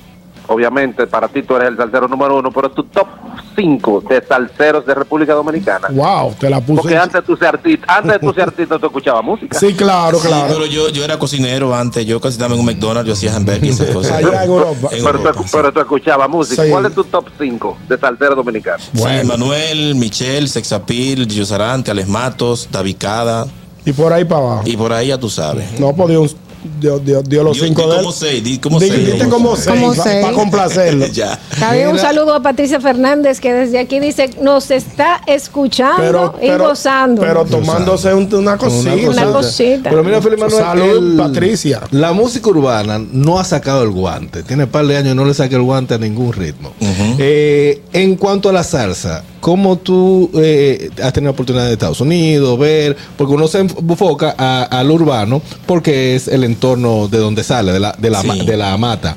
obviamente, 0.47 1.07
para 1.07 1.27
ti 1.27 1.43
tú 1.43 1.55
eres 1.55 1.69
el 1.69 1.77
salsero 1.77 2.07
número 2.07 2.37
uno, 2.37 2.51
pero 2.51 2.69
tu 2.71 2.83
top 2.83 3.07
5 3.55 4.03
de 4.09 4.23
salseros 4.25 4.85
de 4.85 4.93
República 4.93 5.33
Dominicana. 5.33 5.87
Wow, 5.91 6.33
te 6.39 6.49
la 6.49 6.59
puse. 6.61 6.81
Porque 6.81 6.97
antes 6.97 7.23
tú 7.23 7.35
ser 7.37 7.47
artista, 7.49 7.85
antes 7.97 8.13
de 8.13 8.19
tú 8.19 8.33
ser 8.33 8.43
artista, 8.43 8.77
tú 8.79 8.87
escuchabas 8.87 9.23
música. 9.23 9.57
Sí, 9.59 9.73
claro, 9.73 10.19
Sí, 10.19 10.27
claro. 10.27 10.47
pero 10.53 10.65
yo, 10.65 10.89
yo 10.89 11.03
era 11.03 11.17
cocinero 11.19 11.73
antes, 11.73 12.05
yo 12.05 12.19
casi 12.19 12.33
estaba 12.33 12.53
en 12.53 12.59
un 12.59 12.65
McDonald's, 12.65 13.07
yo 13.07 13.13
hacía 13.13 13.35
hamburguesas 13.35 13.79
y 13.79 13.83
esas 13.83 13.95
cosas. 13.95 14.11
Allá 14.13 14.43
en 14.43 14.49
Europa. 14.49 14.89
En 14.91 15.03
Pero, 15.03 15.07
Europa, 15.19 15.31
tú, 15.33 15.43
sí. 15.43 15.49
pero 15.51 15.73
tú 15.73 15.79
escuchabas 15.79 16.29
música. 16.29 16.63
Sí. 16.63 16.69
¿Cuál 16.69 16.85
es 16.85 16.93
tu 16.93 17.03
top 17.05 17.25
5 17.39 17.77
de 17.87 17.97
salseros 17.97 18.35
dominicanos? 18.35 18.89
Sí, 18.93 19.03
Manuel, 19.25 19.95
Michelle, 19.95 20.47
Sexapil, 20.47 21.27
Gillo 21.29 21.45
Sarante, 21.45 21.91
Alex 21.91 22.07
Matos, 22.07 22.67
David 22.71 22.95
Cada, 22.99 23.45
Y 23.85 23.93
por 23.93 24.11
ahí 24.13 24.25
para 24.25 24.41
abajo. 24.41 24.61
y 24.65 24.75
por 24.77 24.91
ahí 24.93 25.07
ya 25.07 25.17
tú 25.19 25.29
sabes. 25.29 25.79
No, 25.79 25.93
pues 25.93 26.09
dio, 26.09 26.21
un- 26.23 26.44
dio, 26.79 26.99
dio- 26.99 27.21
dio 27.21 27.43
los 27.43 27.57
cinco 27.59 27.87
de 27.89 27.97
como 27.97 28.11
seis, 28.11 28.43
di 28.43 28.57
como 28.59 28.79
Di- 28.79 28.89
seis. 28.89 29.05
Diste 29.05 29.29
como 29.29 29.55
seis 29.55 29.67
Como 29.79 29.93
para 29.95 30.03
seis. 30.11 30.25
complacerlo. 30.35 31.05
ya. 31.13 31.39
Bien, 31.71 31.89
un 31.89 31.99
saludo 31.99 32.33
a 32.33 32.41
Patricia 32.41 32.79
Fernández 32.79 33.39
que 33.39 33.53
desde 33.53 33.79
aquí 33.79 33.99
dice 33.99 34.29
nos 34.41 34.71
está 34.71 35.21
escuchando 35.27 35.95
Pero, 35.97 36.35
y 36.41 36.47
pero, 36.49 36.67
gozando. 36.69 37.21
pero 37.21 37.45
tomándose 37.45 38.13
un- 38.13 38.33
una 38.35 38.57
cosita. 38.57 38.93
Una 39.09 39.25
cosita. 39.31 39.89
Pero 39.89 40.03
mira, 40.03 40.21
Felipe 40.21 40.41
Manuel, 40.43 40.63
Salud, 40.63 41.17
Patricia. 41.17 41.81
La 41.91 42.13
música 42.13 42.49
urbana 42.49 42.99
no 43.11 43.39
ha 43.39 43.43
sacado 43.43 43.83
el 43.83 43.89
guante. 43.91 44.43
Tiene 44.43 44.63
un 44.65 44.69
par 44.69 44.85
de 44.87 44.97
años 44.97 45.13
y 45.13 45.15
no 45.15 45.25
le 45.25 45.33
saca 45.33 45.55
el 45.55 45.61
guante 45.61 45.93
a 45.93 45.97
ningún 45.97 46.33
ritmo. 46.33 46.73
Eh, 47.17 47.81
en 47.93 48.15
cuanto 48.15 48.49
a 48.49 48.53
la 48.53 48.63
salsa, 48.63 49.23
¿cómo 49.45 49.75
tú 49.77 50.31
eh, 50.41 50.89
has 51.03 51.13
tenido 51.13 51.31
oportunidad 51.31 51.67
de 51.67 51.73
Estados 51.73 52.01
Unidos, 52.01 52.57
ver? 52.57 52.97
Porque 53.15 53.31
uno 53.31 53.47
se 53.47 53.59
enfoca 53.59 54.31
al 54.31 54.89
urbano 54.89 55.39
porque 55.67 56.15
es 56.15 56.27
el 56.27 56.43
entorno 56.43 57.07
de 57.07 57.19
donde 57.19 57.43
sale, 57.43 57.71
de 57.71 57.79
la, 57.79 57.95
de 57.95 58.09
la, 58.09 58.23
Sí. 58.23 58.43
de 58.43 58.57
la 58.57 58.75
mata. 58.75 59.15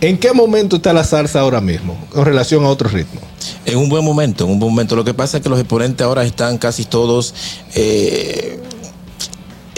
¿En 0.00 0.16
qué 0.16 0.32
momento 0.32 0.76
está 0.76 0.94
la 0.94 1.04
salsa 1.04 1.40
ahora 1.40 1.60
mismo 1.60 1.94
con 2.08 2.24
relación 2.24 2.64
a 2.64 2.68
otro 2.68 2.88
ritmo? 2.88 3.20
En 3.66 3.76
un 3.76 3.90
buen 3.90 4.02
momento, 4.02 4.46
en 4.46 4.52
un 4.52 4.58
buen 4.58 4.72
momento. 4.72 4.96
Lo 4.96 5.04
que 5.04 5.12
pasa 5.12 5.36
es 5.36 5.42
que 5.42 5.50
los 5.50 5.58
exponentes 5.58 6.06
ahora 6.06 6.24
están 6.24 6.56
casi 6.56 6.86
todos 6.86 7.34
eh, 7.74 8.58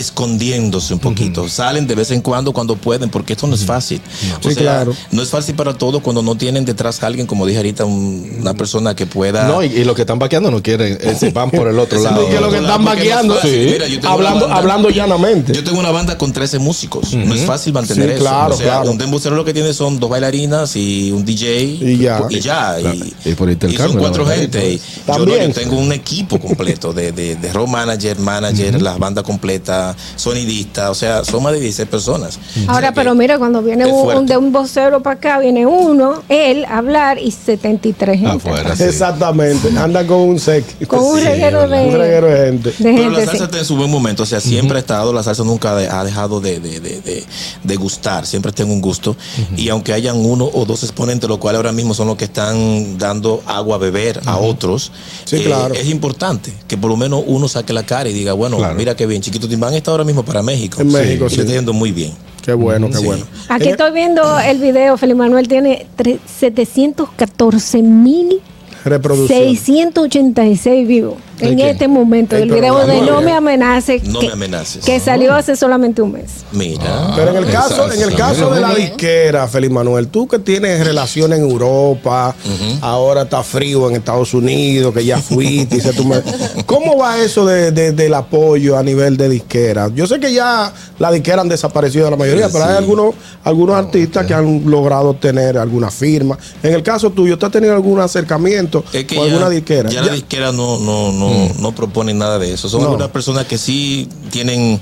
escondiéndose 0.06 0.94
un 0.94 1.00
poquito. 1.00 1.49
Salen 1.49 1.87
de 1.87 1.94
vez 1.94 2.11
en 2.11 2.21
cuando 2.21 2.52
cuando 2.52 2.76
pueden, 2.76 3.11
porque 3.11 3.32
esto 3.32 3.47
no 3.47 3.54
es 3.54 3.64
fácil. 3.64 4.00
O 4.44 4.49
Sí, 4.49 4.54
sea, 4.54 4.62
claro. 4.62 4.94
no 5.11 5.23
es 5.23 5.28
fácil 5.30 5.54
para 5.54 5.75
todos 5.75 6.02
cuando 6.02 6.23
no 6.23 6.35
tienen 6.37 6.64
detrás 6.64 7.02
a 7.02 7.06
alguien, 7.06 7.26
como 7.26 7.47
dije 7.47 7.59
ahorita, 7.59 7.85
un- 7.85 8.38
una 8.40 8.54
persona 8.54 8.94
que 8.94 9.06
pueda. 9.06 9.47
No, 9.49 9.62
y, 9.62 9.66
y 9.66 9.85
los 9.85 9.94
que 9.97 10.02
están 10.02 10.18
vaqueando 10.18 10.50
no 10.50 10.62
quieren, 10.62 10.99
eh, 11.00 11.16
se 11.18 11.30
van 11.30 11.50
por 11.50 11.68
el 11.68 11.78
otro 11.78 12.00
lado. 12.02 12.28
Que 12.28 12.40
lo 12.40 12.50
que 12.50 12.59
están 12.59 12.82
no 12.85 12.90
es 12.90 12.97
vaqueando, 12.97 13.40
sí, 13.40 13.66
Mira, 13.73 13.87
hablando, 14.11 14.40
banda- 14.47 14.56
hablando 14.56 14.90
llanamente. 14.90 15.52
Yo 15.52 15.64
tengo 15.64 15.78
una 15.80 15.90
banda 15.90 16.18
con 16.18 16.32
13 16.32 16.59
músicos. 16.59 17.12
No 17.14 17.35
es 17.35 17.44
fácil 17.44 17.73
mantener 17.73 18.09
Sí, 18.11 18.14
eso. 18.16 18.25
claro, 18.25 18.54
o 18.54 18.56
sea, 18.56 18.66
claro. 18.66 18.90
un 18.90 18.99
dembocero 18.99 19.37
lo 19.37 19.44
que 19.44 19.54
tiene 19.54 19.73
son 19.73 19.99
dos 20.00 20.11
bailarinas 20.11 20.76
y 20.76 21.11
un 21.12 21.25
DJ. 21.25 21.62
Y 21.64 21.99
ya. 21.99 22.21
Y 22.28 22.40
ya. 22.40 22.76
Y, 22.80 23.14
Y 23.30 23.35
por 23.35 23.50
intercambio, 23.50 23.87
y 23.88 23.92
son 23.92 24.00
cuatro 24.00 24.26
gente. 24.26 24.73
Y 24.73 24.78
yo, 24.78 24.82
no, 25.06 25.14
También. 25.14 25.49
yo 25.49 25.54
tengo 25.61 25.76
un 25.76 25.92
equipo 25.92 26.38
completo 26.38 26.92
de, 26.92 27.12
de, 27.12 27.37
de 27.37 27.52
road 27.52 27.68
manager, 27.68 28.18
manager, 28.18 28.80
las 28.82 28.99
bandas 28.99 29.25
completas, 29.25 29.91
sonidista. 30.16 30.90
O 30.90 30.94
sea, 30.94 31.25
son 31.25 31.42
más 31.42 31.52
de 31.52 31.61
16 31.61 31.88
personas. 31.88 32.38
O 32.38 32.52
sea 32.64 32.72
Ahora, 32.72 32.92
pero 32.92 33.14
mira, 33.14 33.38
cuando 33.38 33.62
viene 33.62 33.87
un, 33.87 34.26
de 34.26 34.37
un 34.37 34.52
vocero 34.52 35.02
para 35.02 35.16
acá, 35.16 35.38
viene 35.38 35.66
uno, 35.66 36.22
él, 36.28 36.64
a 36.66 36.78
hablar 36.78 37.18
y 37.18 37.30
73 37.30 38.18
gente. 38.20 38.37
Afuera, 38.37 38.76
sí. 38.76 38.84
Exactamente. 38.84 39.68
Anda 39.78 40.06
con 40.06 40.18
un 40.20 40.38
sec. 40.38 40.87
Con 40.87 41.00
un 41.00 41.18
Sí, 41.18 41.25
reguero 41.25 41.68
de, 41.68 41.87
Un 41.87 41.92
reguero 41.94 42.26
de 42.28 42.46
gente. 42.46 42.70
de 42.78 42.92
Pero 42.94 43.11
la 43.11 43.18
salsa 43.20 43.37
sí. 43.38 43.42
está 43.44 43.58
en 43.58 43.64
su 43.64 43.76
buen 43.76 43.90
momento, 43.90 44.22
o 44.22 44.26
sea, 44.26 44.40
siempre 44.40 44.76
ha 44.78 44.80
estado, 44.80 45.12
la 45.12 45.22
salsa 45.22 45.44
nunca 45.44 45.75
de- 45.75 45.88
ha 45.88 46.04
dejado 46.04 46.40
de, 46.40 46.58
de- 46.61 46.80
de- 46.80 47.00
de- 47.00 47.25
de 47.62 47.76
gustar, 47.76 48.26
siempre 48.26 48.50
está 48.50 48.62
en 48.62 48.70
un 48.70 48.80
gusto. 48.80 49.16
Y 49.56 49.68
aunque 49.68 49.92
hayan 49.92 50.16
uno 50.16 50.49
o 50.52 50.64
dos 50.64 50.82
exponentes, 50.82 51.28
los 51.28 51.38
cuales 51.38 51.56
ahora 51.58 51.72
mismo 51.72 51.94
son 51.94 52.06
los 52.08 52.16
que 52.16 52.25
están 52.25 52.99
dando 52.99 53.42
agua 53.46 53.76
a 53.76 53.78
beber 53.78 54.20
a 54.26 54.37
otros, 54.38 54.92
Sí, 55.25 55.37
eh, 55.37 55.44
claro. 55.44 55.75
es 55.75 55.87
importante 55.88 56.52
que 56.68 56.76
por 56.76 56.90
lo 56.90 56.96
menos 56.96 57.22
uno 57.26 57.49
saque 57.49 57.72
la 57.72 57.84
cara 57.84 58.08
y 58.08 58.12
diga, 58.12 58.32
bueno, 58.32 58.56
Claro. 58.58 58.75
mira 58.75 58.94
qué 58.96 59.06
bien, 59.06 59.22
Chiquito 59.22 59.49
Timbán 59.49 59.75
está 59.83 59.91
ahora 59.91 60.05
mismo 60.05 60.23
para 60.25 60.43
México. 60.43 60.81
En 60.81 60.89
México, 60.91 61.27
y 61.27 61.31
sí. 61.31 61.37
le 61.37 61.43
está 61.43 61.55
yendo 61.55 61.73
muy 61.73 61.93
bien. 61.93 62.12
Qué 62.43 62.55
bueno, 62.55 62.89
qué 62.89 62.97
Sí. 62.99 63.05
bueno. 63.05 63.25
Aquí 63.49 63.69
Eh, 63.69 63.71
estoy 63.73 63.93
viendo 63.93 64.39
el 64.41 64.59
video, 64.59 64.97
Felipe 64.97 65.19
Manuel 65.19 65.47
tiene 65.47 65.87
tre- 65.97 66.19
714 66.27 67.83
mil 67.83 68.41
Reproducción. 68.85 69.39
686 69.39 70.89
vivos 70.89 71.15
¿De 71.42 71.52
en 71.52 71.56
qué? 71.58 71.70
este 71.70 71.88
momento. 71.88 72.37
El 72.37 72.50
video 72.50 72.87
de 72.87 73.00
No 73.02 73.20
me 73.20 73.32
amenaces. 73.32 74.04
No 74.04 74.20
que, 74.20 74.28
me 74.28 74.32
amenaces. 74.34 74.84
Que 74.84 74.99
salió 75.00 75.34
hace 75.34 75.56
solamente 75.56 76.02
un 76.02 76.12
mes. 76.12 76.30
Mira. 76.52 77.12
Pero 77.16 77.30
en 77.30 77.37
el 77.37 77.50
caso, 77.50 77.92
en 77.92 78.00
el 78.02 78.14
caso 78.14 78.50
de 78.50 78.61
la 78.61 78.74
disquera, 78.74 79.46
Felipe 79.48 79.74
Manuel, 79.74 80.09
tú 80.09 80.26
que 80.28 80.38
tienes 80.38 80.85
relación 80.87 81.33
en 81.33 81.42
Europa, 81.42 82.35
ahora 82.81 83.22
está 83.22 83.42
frío 83.42 83.88
en 83.90 83.96
Estados 83.96 84.35
Unidos, 84.35 84.92
que 84.94 85.05
ya 85.05 85.18
fuiste, 85.18 85.76
y 85.76 86.05
me- 86.05 86.22
¿cómo 86.66 86.96
va 86.96 87.18
eso 87.18 87.44
de, 87.46 87.70
de- 87.72 87.92
del 87.92 88.14
apoyo 88.14 88.76
a 88.76 88.83
nivel 88.83 89.16
de 89.16 89.28
disquera? 89.28 89.88
Yo 89.94 90.07
sé 90.07 90.18
que 90.20 90.33
ya 90.33 90.72
las 90.98 91.12
disqueras 91.12 91.40
han 91.40 91.48
desaparecido 91.48 92.11
la 92.11 92.16
mayoría, 92.16 92.48
pero 92.50 92.64
hay 92.64 92.76
algunos, 92.76 93.14
algunos 93.44 93.76
artistas 93.76 94.26
que 94.26 94.35
han 94.35 94.62
logrado 94.70 95.11
obtener 95.11 95.59
alguna 95.59 95.90
firma. 95.90 96.38
En 96.62 96.72
el 96.74 96.83
caso 96.83 97.11
tuyo, 97.11 97.38
¿tú 97.38 97.46
has 97.46 97.52
tenido 97.52 97.74
algún 97.74 98.00
acercamiento 98.00 98.85
Es 98.92 99.05
que 99.05 99.16
con 99.16 99.26
ya, 99.26 99.33
alguna 99.33 99.50
disquera? 99.50 99.88
ya 99.90 100.00
Ya- 100.00 100.07
la 100.07 100.12
disquera 100.12 100.52
no, 100.52 100.78
no, 100.78 101.12
no, 101.12 101.31
no 101.59 101.73
proponen 101.73 102.18
nada 102.18 102.38
de 102.38 102.53
eso. 102.53 102.68
Son 102.68 102.81
No. 102.81 102.87
algunas 102.88 103.09
personas 103.11 103.47
que 103.47 103.59
sí 103.59 104.09
tienen 104.31 104.81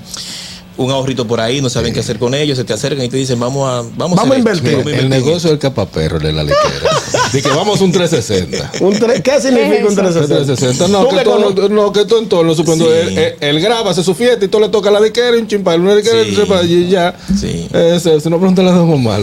un 0.80 0.90
ahorrito 0.90 1.26
por 1.26 1.40
ahí, 1.40 1.60
no 1.60 1.68
saben 1.68 1.92
qué 1.92 2.00
hacer 2.00 2.18
con 2.18 2.34
ellos, 2.34 2.56
se 2.58 2.64
te 2.64 2.72
acercan 2.72 3.04
y 3.04 3.08
te 3.08 3.16
dicen, 3.16 3.38
vamos 3.38 3.68
a, 3.68 3.82
vamos 3.96 4.16
Vamos 4.16 4.34
a 4.34 4.38
invertir. 4.38 4.76
vamos 4.78 4.92
a 4.92 4.96
El 4.96 5.08
negocio 5.08 5.50
del 5.50 5.58
capaperro 5.58 6.18
de 6.18 6.32
la 6.32 6.42
liquera. 6.42 6.60
de 7.32 7.42
que 7.42 7.48
vamos 7.50 7.80
a 7.80 7.84
un 7.84 7.92
360. 7.92 8.72
Un 8.84 8.94
tre- 8.94 9.22
¿Qué 9.22 9.40
significa 9.40 9.86
un 9.88 9.94
¿Qué 9.96 10.00
es 10.02 10.08
eso? 10.16 10.26
360? 10.26 10.56
360. 10.56 10.88
No, 10.88 11.04
Tú 11.04 11.10
que 11.10 11.16
que 11.18 11.24
todo, 11.24 11.68
no, 11.68 11.92
que 11.92 12.04
todo 12.04 12.18
entorno, 12.18 12.54
supongo, 12.54 12.84
Sí. 12.86 12.90
él, 12.92 13.18
él- 13.18 13.34
él 13.40 13.60
graba, 13.60 13.90
hace 13.90 14.02
su 14.02 14.14
fiesta 14.14 14.44
y 14.44 14.48
todo 14.48 14.62
le 14.62 14.68
toca 14.70 14.88
a 14.88 14.92
la 14.92 15.00
disquera 15.00 15.36
y 15.36 15.40
un 15.40 15.46
chimpal, 15.46 15.80
una 15.80 15.94
disquera 15.94 16.24
Sí. 16.24 16.74
y 16.74 16.88
ya. 16.88 17.14
Sí. 17.38 17.68
Ese, 17.72 18.20
si 18.20 18.30
no 18.30 18.38
pregúntale 18.38 18.70
a 18.70 18.72
Don 18.72 18.90
Omar. 18.92 19.20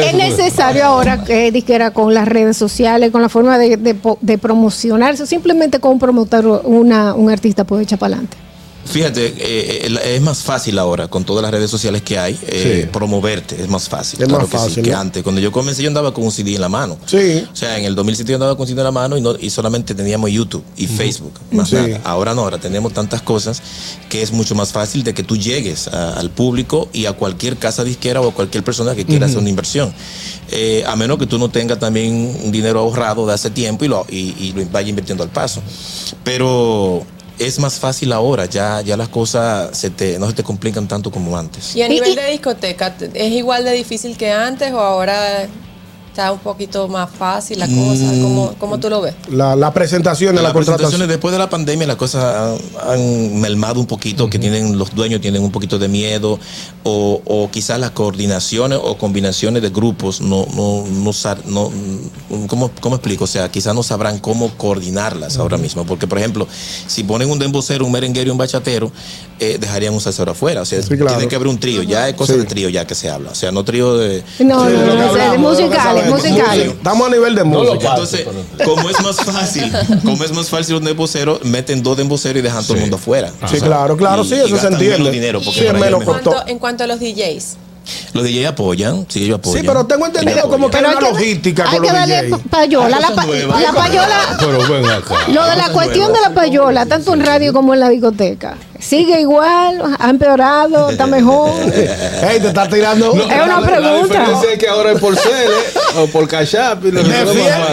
Es 0.00 0.14
necesario 0.14 0.84
ahora 0.84 1.24
que 1.24 1.50
dijera 1.52 1.90
con 1.92 2.14
las 2.14 2.26
redes 2.28 2.56
sociales, 2.56 3.10
con 3.10 3.22
la 3.22 3.28
forma 3.28 3.58
de, 3.58 3.76
de, 3.76 3.96
de 4.20 4.38
promocionarse, 4.38 5.22
o 5.22 5.26
simplemente 5.26 5.80
con 5.80 5.92
un 5.92 5.98
promotor, 5.98 6.62
una, 6.64 7.14
un 7.14 7.30
artista 7.30 7.64
puede 7.70 7.84
echar 7.84 7.98
para 7.98 8.14
adelante. 8.16 8.36
Fíjate, 8.82 9.26
eh, 9.26 9.86
eh, 9.86 10.14
es 10.16 10.22
más 10.22 10.38
fácil 10.42 10.78
ahora 10.78 11.06
con 11.06 11.22
todas 11.24 11.42
las 11.42 11.50
redes 11.50 11.70
sociales 11.70 12.00
que 12.00 12.18
hay 12.18 12.36
eh, 12.46 12.80
Sí. 12.84 12.88
promoverte, 12.90 13.62
es 13.62 13.68
más 13.68 13.90
fácil. 13.90 14.20
Es 14.22 14.26
claro 14.26 14.44
más 14.44 14.50
que 14.50 14.56
sí, 14.58 14.64
fácil, 14.64 14.82
que 14.84 14.90
¿no? 14.92 14.98
antes. 14.98 15.22
Cuando 15.22 15.38
yo 15.40 15.52
comencé 15.52 15.82
yo 15.82 15.88
andaba 15.88 16.14
con 16.14 16.24
un 16.24 16.32
CD 16.32 16.54
en 16.54 16.62
la 16.62 16.70
mano. 16.70 16.96
Sí. 17.04 17.44
O 17.52 17.54
sea, 17.54 17.78
en 17.78 17.84
el 17.84 17.94
2007 17.94 18.30
yo 18.32 18.36
andaba 18.36 18.54
con 18.56 18.62
un 18.62 18.68
CD 18.68 18.80
en 18.80 18.84
la 18.84 18.90
mano 18.90 19.18
y, 19.18 19.20
no, 19.20 19.36
y 19.38 19.50
solamente 19.50 19.94
teníamos 19.94 20.30
YouTube 20.30 20.64
y 20.78 20.86
Facebook, 20.86 21.34
más 21.52 21.68
Sí. 21.68 21.74
nada. 21.76 22.00
Ahora 22.04 22.34
no, 22.34 22.40
ahora 22.40 22.56
tenemos 22.58 22.94
tantas 22.94 23.20
cosas 23.20 23.60
que 24.08 24.22
es 24.22 24.32
mucho 24.32 24.54
más 24.54 24.72
fácil 24.72 25.04
de 25.04 25.12
que 25.12 25.22
tú 25.24 25.36
llegues 25.36 25.86
a- 25.86 26.14
al 26.14 26.30
público 26.30 26.88
y 26.94 27.04
a 27.04 27.12
cualquier 27.12 27.58
casa 27.58 27.84
disquera 27.84 28.22
o 28.22 28.30
a 28.30 28.34
cualquier 28.34 28.64
persona 28.64 28.94
que 28.94 29.04
quiera 29.04 29.26
hacer 29.26 29.38
una 29.38 29.50
inversión. 29.50 29.92
Eh, 30.50 30.84
a 30.86 30.96
menos 30.96 31.18
que 31.18 31.26
tú 31.26 31.38
no 31.38 31.50
tengas 31.50 31.78
también 31.78 32.34
un 32.42 32.50
dinero 32.50 32.80
ahorrado 32.80 33.26
de 33.26 33.34
hace 33.34 33.50
tiempo 33.50 33.84
y 33.84 33.88
lo, 33.88 34.06
y, 34.08 34.34
y 34.42 34.52
lo 34.56 34.64
vaya 34.72 34.88
invirtiendo 34.88 35.22
al 35.22 35.30
paso. 35.30 35.60
Pero 36.24 37.04
es 37.40 37.58
más 37.58 37.78
fácil 37.78 38.12
ahora, 38.12 38.44
ya, 38.44 38.82
ya 38.82 38.96
las 38.96 39.08
cosas 39.08 39.76
se 39.76 39.88
te, 39.90 40.18
no 40.18 40.26
se 40.26 40.34
te 40.34 40.42
complican 40.42 40.86
tanto 40.86 41.10
como 41.10 41.36
antes. 41.36 41.74
Y 41.74 41.82
a 41.82 41.88
nivel 41.88 42.14
de 42.14 42.30
discoteca, 42.30 42.94
¿es 43.14 43.32
igual 43.32 43.64
de 43.64 43.72
difícil 43.72 44.16
que 44.16 44.30
antes 44.30 44.72
o 44.72 44.78
ahora 44.78 45.48
está 46.20 46.32
un 46.32 46.38
poquito 46.40 46.86
más 46.88 47.08
fácil 47.10 47.58
la 47.58 47.66
cosa? 47.66 48.04
¿Cómo, 48.20 48.54
cómo 48.58 48.78
tú 48.78 48.90
lo 48.90 49.00
ves? 49.00 49.14
La, 49.30 49.56
la 49.56 49.72
presentación 49.72 50.30
de 50.36 50.42
la 50.42 50.48
Las 50.48 50.52
contratación. 50.52 51.08
después 51.08 51.32
de 51.32 51.38
la 51.38 51.48
pandemia 51.48 51.86
las 51.86 51.96
cosas 51.96 52.58
han, 52.82 52.90
han 52.90 53.40
mermado 53.40 53.80
un 53.80 53.86
poquito, 53.86 54.28
que 54.28 54.38
tienen 54.38 54.76
los 54.78 54.94
dueños 54.94 55.20
tienen 55.22 55.42
un 55.42 55.50
poquito 55.50 55.78
de 55.78 55.88
miedo 55.88 56.38
o, 56.84 57.22
o 57.24 57.50
quizás 57.50 57.80
las 57.80 57.92
coordinaciones 57.92 58.78
o 58.82 58.98
combinaciones 58.98 59.62
de 59.62 59.70
grupos 59.70 60.20
no 60.20 60.46
no 60.54 60.84
no, 60.84 61.12
no 61.46 61.70
¿cómo, 62.48 62.70
cómo 62.80 62.96
explico, 62.96 63.24
o 63.24 63.26
sea, 63.26 63.50
quizás 63.50 63.74
no 63.74 63.82
sabrán 63.82 64.18
cómo 64.18 64.50
coordinarlas 64.58 65.38
ahora 65.38 65.56
mismo, 65.56 65.84
porque 65.86 66.06
por 66.06 66.18
ejemplo, 66.18 66.46
si 66.86 67.02
ponen 67.04 67.30
un 67.30 67.38
dembocero, 67.38 67.84
un 67.86 67.92
merenguero 67.92 68.28
y 68.28 68.30
un 68.30 68.38
bachatero, 68.38 68.92
eh, 69.38 69.56
dejarían 69.58 69.94
un 69.94 70.00
salsero 70.00 70.32
afuera, 70.32 70.60
o 70.62 70.64
sea, 70.66 70.82
Sí, 70.82 70.88
claro. 70.96 71.06
tiene 71.16 71.28
que 71.28 71.34
haber 71.36 71.48
un 71.48 71.58
trío, 71.58 71.82
ya 71.82 72.08
es 72.08 72.14
cosa 72.14 72.34
Sí. 72.34 72.40
de 72.40 72.44
trío 72.44 72.68
ya 72.68 72.86
que 72.86 72.94
se 72.94 73.08
habla, 73.08 73.30
o 73.30 73.34
sea, 73.34 73.50
no 73.52 73.64
trío 73.64 73.96
de 73.96 74.22
No, 74.40 74.68
no, 74.68 74.94
no, 74.94 75.10
o 75.10 75.14
sea, 75.14 75.24
de 75.24 75.28
hablamos, 75.30 75.56
de 75.56 75.64
lo 75.64 75.70
que 75.70 75.76
musicales, 75.76 75.82
sabemos. 75.82 76.09
Musicales. 76.10 76.66
Estamos 76.68 77.08
a 77.08 77.10
nivel 77.10 77.34
de 77.34 77.44
música. 77.44 77.88
entonces, 77.90 78.26
como 78.64 78.88
es 78.90 79.00
más 79.02 79.16
fácil, 79.16 79.72
como 80.04 80.24
es 80.24 80.32
más 80.32 80.48
fácil 80.48 80.76
un 80.76 80.84
dembocero, 80.84 81.40
meten 81.44 81.82
dos 81.82 81.96
demboceros 81.96 82.38
y 82.38 82.42
dejan 82.42 82.62
todo 82.64 82.74
el 82.74 82.80
mundo 82.82 82.96
afuera. 82.96 83.30
Sí, 83.50 83.60
claro, 83.60 83.96
claro, 83.96 84.22
Y- 84.22 84.28
sí, 84.28 84.34
eso 84.34 84.56
se 84.56 84.66
entiende. 84.66 84.98
menos 84.98 85.12
dinero 85.12 85.40
porque 85.44 85.60
Sí, 85.60 85.66
es 85.66 85.72
para 85.72 85.86
ellos 85.88 86.00
menos 86.00 86.16
es 86.16 86.48
En 86.48 86.58
cuanto, 86.58 86.84
a 86.84 86.86
los 86.86 87.00
DJs, 87.00 87.56
Los 88.12 88.24
DJ 88.24 88.46
apoyan, 88.48 89.06
sí, 89.08 89.24
ellos 89.24 89.38
apoyan. 89.38 89.62
Sí, 89.62 89.66
pero 89.66 89.84
tengo 89.86 90.06
entendido 90.06 90.48
como 90.48 90.70
que 90.70 90.76
hay 90.76 90.84
una 90.84 91.00
logística 91.00 91.64
hay 91.64 91.70
con 91.78 91.82
que 91.82 91.88
los 91.88 91.96
darle 92.08 92.22
DJs. 92.28 92.40
payola. 92.50 92.86
Ah, 92.86 92.90
La, 92.90 92.96
cosas 93.08 93.14
pa- 93.16 93.26
nuevas. 93.26 93.62
la 93.62 93.72
payola. 93.72 94.36
Pero 94.38 94.58
ven 94.68 94.86
acá. 94.90 95.14
Lo 95.28 95.46
de 95.46 95.56
la 95.56 95.68
cuestión 95.70 96.12
de 96.12 96.20
la 96.20 96.30
payola, 96.34 96.86
tanto 96.86 97.14
en 97.14 97.24
radio 97.24 97.52
como 97.52 97.74
en 97.74 97.80
la 97.80 97.88
discoteca, 97.88 98.56
Sigue 98.80 99.20
igual, 99.20 99.82
ha 99.98 100.10
empeorado, 100.10 100.90
está 100.90 101.06
mejor. 101.06 101.50
Ey, 101.74 102.40
te 102.40 102.48
está 102.48 102.68
tirando. 102.68 103.12
Es 103.14 103.24
una 103.26 103.46
La- 103.46 103.60
La 103.60 103.66
pregunta. 103.66 104.02
diferencia 104.20 104.52
es 104.52 104.58
que 104.58 104.68
ahora 104.68 104.92
es 104.92 105.00
por 105.00 105.16
Cele 105.16 105.54
o 105.98 106.06
por 106.08 106.28
fácil. 106.28 106.92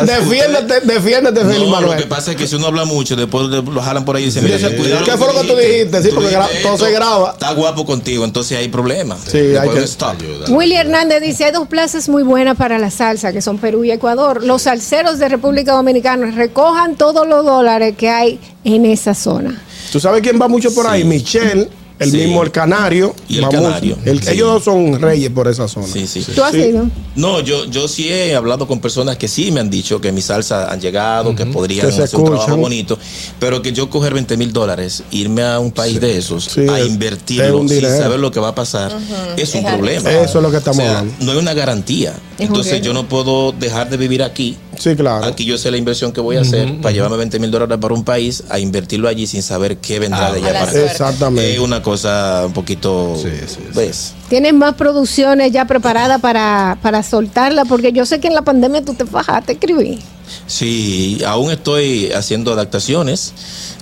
Defiéndete, 0.06 0.82
defiéndete, 0.82 1.43
No, 1.43 1.54
lo 1.60 1.67
Manuel. 1.67 1.98
que 2.00 2.06
pasa 2.08 2.32
es 2.32 2.38
que 2.38 2.48
si 2.48 2.56
uno 2.56 2.67
habla 2.67 2.86
mucho, 2.86 3.15
después 3.15 3.50
de- 3.50 3.62
lo 3.62 3.82
jalan 3.82 4.06
por 4.06 4.15
ahí 4.15 4.24
y 4.24 4.26
dicen, 4.28 4.43
mira, 4.43 4.58
Sí. 4.58 4.65
cuidado 4.76 5.06
¿Qué 5.06 5.12
fue 5.12 5.34
lo 5.34 5.41
que 5.41 5.48
tú 5.48 5.56
dijiste? 5.56 6.04
Sí, 6.04 6.10
porque 6.13 6.38
todo 6.62 6.78
se 6.78 6.91
graba. 6.91 7.32
Está 7.32 7.54
guapo 7.54 7.86
contigo, 7.86 8.26
entonces 8.26 8.58
hay 8.58 8.67
problemas. 8.67 9.20
Sí, 9.32 9.56
hay 9.56 9.70
que- 9.70 9.84
stop. 9.84 10.15
Willy 10.50 10.76
Hernández 10.76 11.22
dice, 11.22 11.46
hay 11.46 11.52
dos 11.52 11.67
plazas 11.67 12.10
muy 12.10 12.24
buenas 12.24 12.58
para 12.58 12.80
la 12.80 12.91
salsa, 12.91 13.32
que 13.32 13.41
son 13.41 13.58
Perú 13.58 13.84
y 13.84 13.91
Ecuador. 13.91 14.43
Los 14.43 14.63
salseros 14.63 15.20
de 15.20 15.30
República 15.30 15.74
Dominicana 15.74 16.32
recojan 16.32 16.96
todos 16.96 17.28
los 17.28 17.46
dólares 17.46 17.96
que 17.98 18.10
hay 18.10 18.39
en 18.63 18.86
esa 18.86 19.13
zona. 19.13 19.62
¿Tú 19.91 20.00
sabes 20.00 20.21
quién 20.21 20.39
va 20.41 20.47
mucho 20.47 20.73
por 20.73 20.88
ahí? 20.88 21.04
Michelle, 21.04 21.67
el 22.00 22.12
Sí. 22.12 22.17
mismo 22.17 22.43
el 22.43 22.52
canario. 22.52 23.15
Y 23.28 23.39
el 23.39 23.50
canario. 23.50 23.97
El- 24.06 24.21
Sí. 24.21 24.32
Ellos 24.34 24.63
son 24.63 25.02
reyes 25.02 25.32
por 25.32 25.47
esa 25.47 25.67
zona. 25.67 25.88
Sí, 25.88 26.06
sí. 26.06 26.23
¿Tú 26.36 26.43
has 26.43 26.52
Sí. 26.52 26.60
ido? 26.60 26.88
No, 27.15 27.39
yo, 27.39 27.65
yo 27.65 27.88
sí 27.88 28.08
he 28.10 28.36
hablado 28.36 28.67
con 28.67 28.80
personas 28.80 29.17
que 29.17 29.28
sí 29.28 29.50
me 29.52 29.60
han 29.62 29.71
dicho 29.71 30.00
que 30.00 30.12
mis 30.12 30.26
salsas 30.26 30.71
han 30.71 30.80
llegado, 30.80 31.34
que 31.34 31.47
podrían 31.47 31.89
Que 31.89 32.04
hacer 32.04 32.19
un 32.19 32.26
trabajo 32.26 32.56
bonito, 32.58 33.00
pero 33.39 33.63
que 33.63 33.71
yo 33.73 33.89
coger 33.89 34.13
20 34.13 34.38
mil 34.38 34.54
dólares, 34.54 35.02
irme 35.10 35.41
a 35.41 35.58
un 35.60 35.71
país 35.71 36.00
de 36.00 36.15
esos, 36.19 36.43
Sí, 36.43 36.67
a 36.69 36.80
invertirlo 36.82 37.58
un 37.58 37.67
sin 37.67 37.80
dinero. 37.80 37.97
saber 37.97 38.19
lo 38.19 38.30
que 38.30 38.39
va 38.39 38.50
a 38.50 38.56
pasar, 38.56 38.95
es 39.36 39.56
un 39.56 39.65
Es 39.65 39.73
problema. 39.73 40.12
Eso 40.12 40.38
es 40.38 40.43
lo 40.43 40.52
que 40.52 40.58
estamos 40.58 40.78
O 40.78 40.82
sea, 40.84 41.00
hablando. 41.00 41.26
no 41.26 41.32
hay 41.32 41.38
una 41.39 41.54
garantía. 41.56 42.13
Entonces 42.38 42.80
yo 42.84 42.93
no 42.93 43.08
puedo 43.10 43.52
dejar 43.54 43.89
de 43.89 43.97
vivir 43.97 44.21
aquí. 44.21 44.56
Sí, 44.80 44.96
claro. 44.96 45.26
Aquí 45.26 45.46
yo 45.46 45.58
sé 45.58 45.72
la 45.72 45.78
inversión 45.78 46.12
que 46.12 46.22
voy 46.22 46.38
a 46.38 46.42
hacer 46.42 46.80
para 46.82 46.94
llevarme 46.94 47.18
20 47.18 47.40
mil 47.40 47.52
dólares 47.52 47.78
para 47.80 47.94
un 47.94 48.04
país, 48.04 48.44
a 48.50 48.60
invertirlo 48.60 49.08
allí 49.08 49.26
sin 49.28 49.42
saber 49.42 49.78
qué 49.78 50.00
vendrá 50.00 50.32
de 50.32 50.40
allá 50.40 50.60
para 50.60 50.72
acá. 50.72 50.86
Exactamente. 50.92 51.54
Es 51.54 51.60
una 51.60 51.82
cosa 51.82 52.44
un 52.46 52.54
poquito... 52.54 53.16
Sí, 53.22 53.30
sí, 53.48 53.56
sí. 53.56 53.60
¿ves? 53.76 54.13
¿Tienes 54.30 54.54
más 54.54 54.76
producciones 54.76 55.52
ya 55.52 55.66
preparadas 55.66 56.22
para, 56.22 56.78
para 56.82 57.02
soltarla? 57.04 57.66
Porque 57.66 57.92
yo 57.92 58.06
sé 58.06 58.20
que 58.20 58.28
en 58.28 58.36
la 58.36 58.42
pandemia 58.44 58.84
tú 58.84 58.94
te 58.94 59.06
fajaste 59.06 59.52
a 59.52 59.56
escribir. 59.56 60.00
Sí, 60.46 61.20
aún 61.26 61.52
estoy 61.52 62.12
haciendo 62.12 62.52
adaptaciones, 62.54 63.34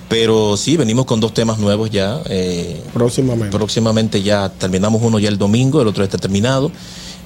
pero 0.07 0.55
sí, 0.57 0.77
venimos 0.77 1.05
con 1.05 1.19
dos 1.19 1.33
temas 1.33 1.57
nuevos 1.57 1.89
ya. 1.89 2.21
eh, 2.29 2.81
Próximamente. 2.93 3.55
próximamente 3.55 4.21
ya 4.21 4.49
terminamos 4.49 5.01
uno 5.01 5.19
ya 5.19 5.29
el 5.29 5.37
domingo, 5.37 5.81
el 5.81 5.87
otro 5.87 6.03
está 6.03 6.17
terminado. 6.17 6.71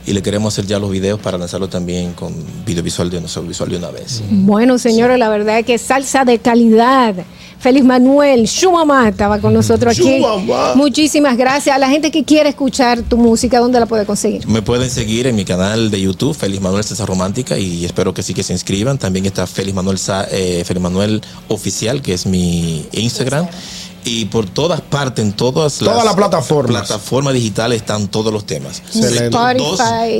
Y 0.09 0.13
le 0.13 0.23
queremos 0.23 0.51
hacer 0.55 0.65
ya 0.65 0.79
los 0.79 0.89
videos 0.89 1.19
para 1.19 1.37
lanzarlo 1.37 1.69
también 1.69 2.13
con 2.13 2.33
video 2.65 2.81
visual 2.83 3.11
de 3.11 3.19
una, 3.19 3.27
visual 3.47 3.69
de 3.69 3.77
una 3.77 3.91
vez. 3.91 4.23
Bueno, 4.31 4.79
señores, 4.79 5.19
la 5.19 5.29
verdad 5.29 5.59
es 5.59 5.65
que 5.67 5.77
salsa 5.77 6.25
de 6.25 6.39
calidad. 6.39 7.13
Félix 7.59 7.85
Manuel, 7.85 8.45
Shumamá 8.45 9.09
estaba 9.09 9.37
con 9.39 9.53
nosotros 9.53 9.93
aquí. 9.99 10.17
Shumamá. 10.19 10.73
Muchísimas 10.75 11.37
gracias. 11.37 11.75
A 11.75 11.77
la 11.77 11.89
gente 11.89 12.09
que 12.09 12.23
quiere 12.23 12.49
escuchar 12.49 13.03
tu 13.03 13.17
música, 13.17 13.59
¿dónde 13.59 13.79
la 13.79 13.85
puede 13.85 14.05
conseguir? 14.07 14.47
Me 14.47 14.61
pueden 14.63 14.89
seguir 14.89 15.27
en 15.27 15.35
mi 15.35 15.45
canal 15.45 15.91
de 15.91 16.01
YouTube, 16.01 16.33
Félix 16.35 16.59
Manuel 16.61 16.83
César 16.83 17.07
Romántica, 17.07 17.59
y 17.59 17.85
espero 17.85 18.11
que 18.13 18.23
sí 18.23 18.33
que 18.33 18.41
se 18.43 18.53
inscriban. 18.53 18.97
También 18.97 19.25
está 19.27 19.45
Félix 19.45 19.75
Manuel, 19.75 19.99
Sa- 19.99 20.25
eh, 20.31 20.63
Félix 20.65 20.81
Manuel 20.81 21.21
Oficial, 21.49 22.01
que 22.01 22.13
es 22.13 22.25
mi 22.25 22.85
Instagram. 22.93 23.45
Y 24.05 24.25
por 24.25 24.45
todas 24.47 24.81
partes, 24.81 25.23
en 25.23 25.33
todas 25.33 25.77
Todas 25.77 26.03
las 26.05 26.15
plataformas. 26.15 26.87
plataformas 26.87 27.33
digitales 27.33 27.81
están 27.81 28.07
todos 28.07 28.31
los 28.33 28.45
temas. 28.45 28.79
Excelente. 28.79 29.37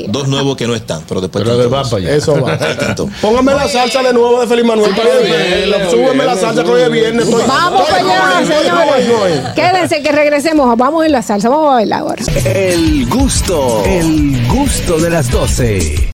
Dos, 0.10 0.28
nuevos 0.28 0.56
que 0.58 0.68
no 0.68 0.76
están, 0.76 1.04
pero 1.08 1.22
después 1.22 1.44
Pero 1.44 1.58
de 1.58 1.68
va 1.68 1.78
todos. 1.84 1.90
para 1.92 2.04
allá. 2.04 2.16
Eso 2.16 2.42
va. 2.42 2.58
Póngame 3.22 3.54
la 3.54 3.68
salsa 3.68 4.04
de 4.04 4.14
nuevo 4.14 4.40
de 4.42 4.48
Félix 4.48 4.68
Manuel. 4.68 4.96
para 4.96 5.10
el 5.18 5.26
viernes. 5.26 5.92
Súbeme 5.92 6.26
la 6.26 6.36
salsa 6.36 6.64
que 6.64 6.70
hoy 6.70 6.82
es 6.82 6.92
viernes. 6.92 7.26
Estoy- 7.28 7.44
Vamos 7.48 7.82
para 7.90 7.98
allá, 8.00 8.46
señores. 8.46 9.40
Quédense 9.56 10.02
que 10.04 10.12
regresemos. 10.12 10.78
Vamos 10.78 11.06
en 11.06 11.12
la 11.12 11.22
salsa. 11.22 11.50
Vamos 11.50 11.74
a 11.74 11.78
verla 11.78 11.98
ahora. 12.00 12.24
El 12.46 13.08
gusto, 13.10 13.84
el 13.86 14.48
gusto 14.48 14.98
de 15.00 15.10
las 15.10 15.30
12. 15.32 16.08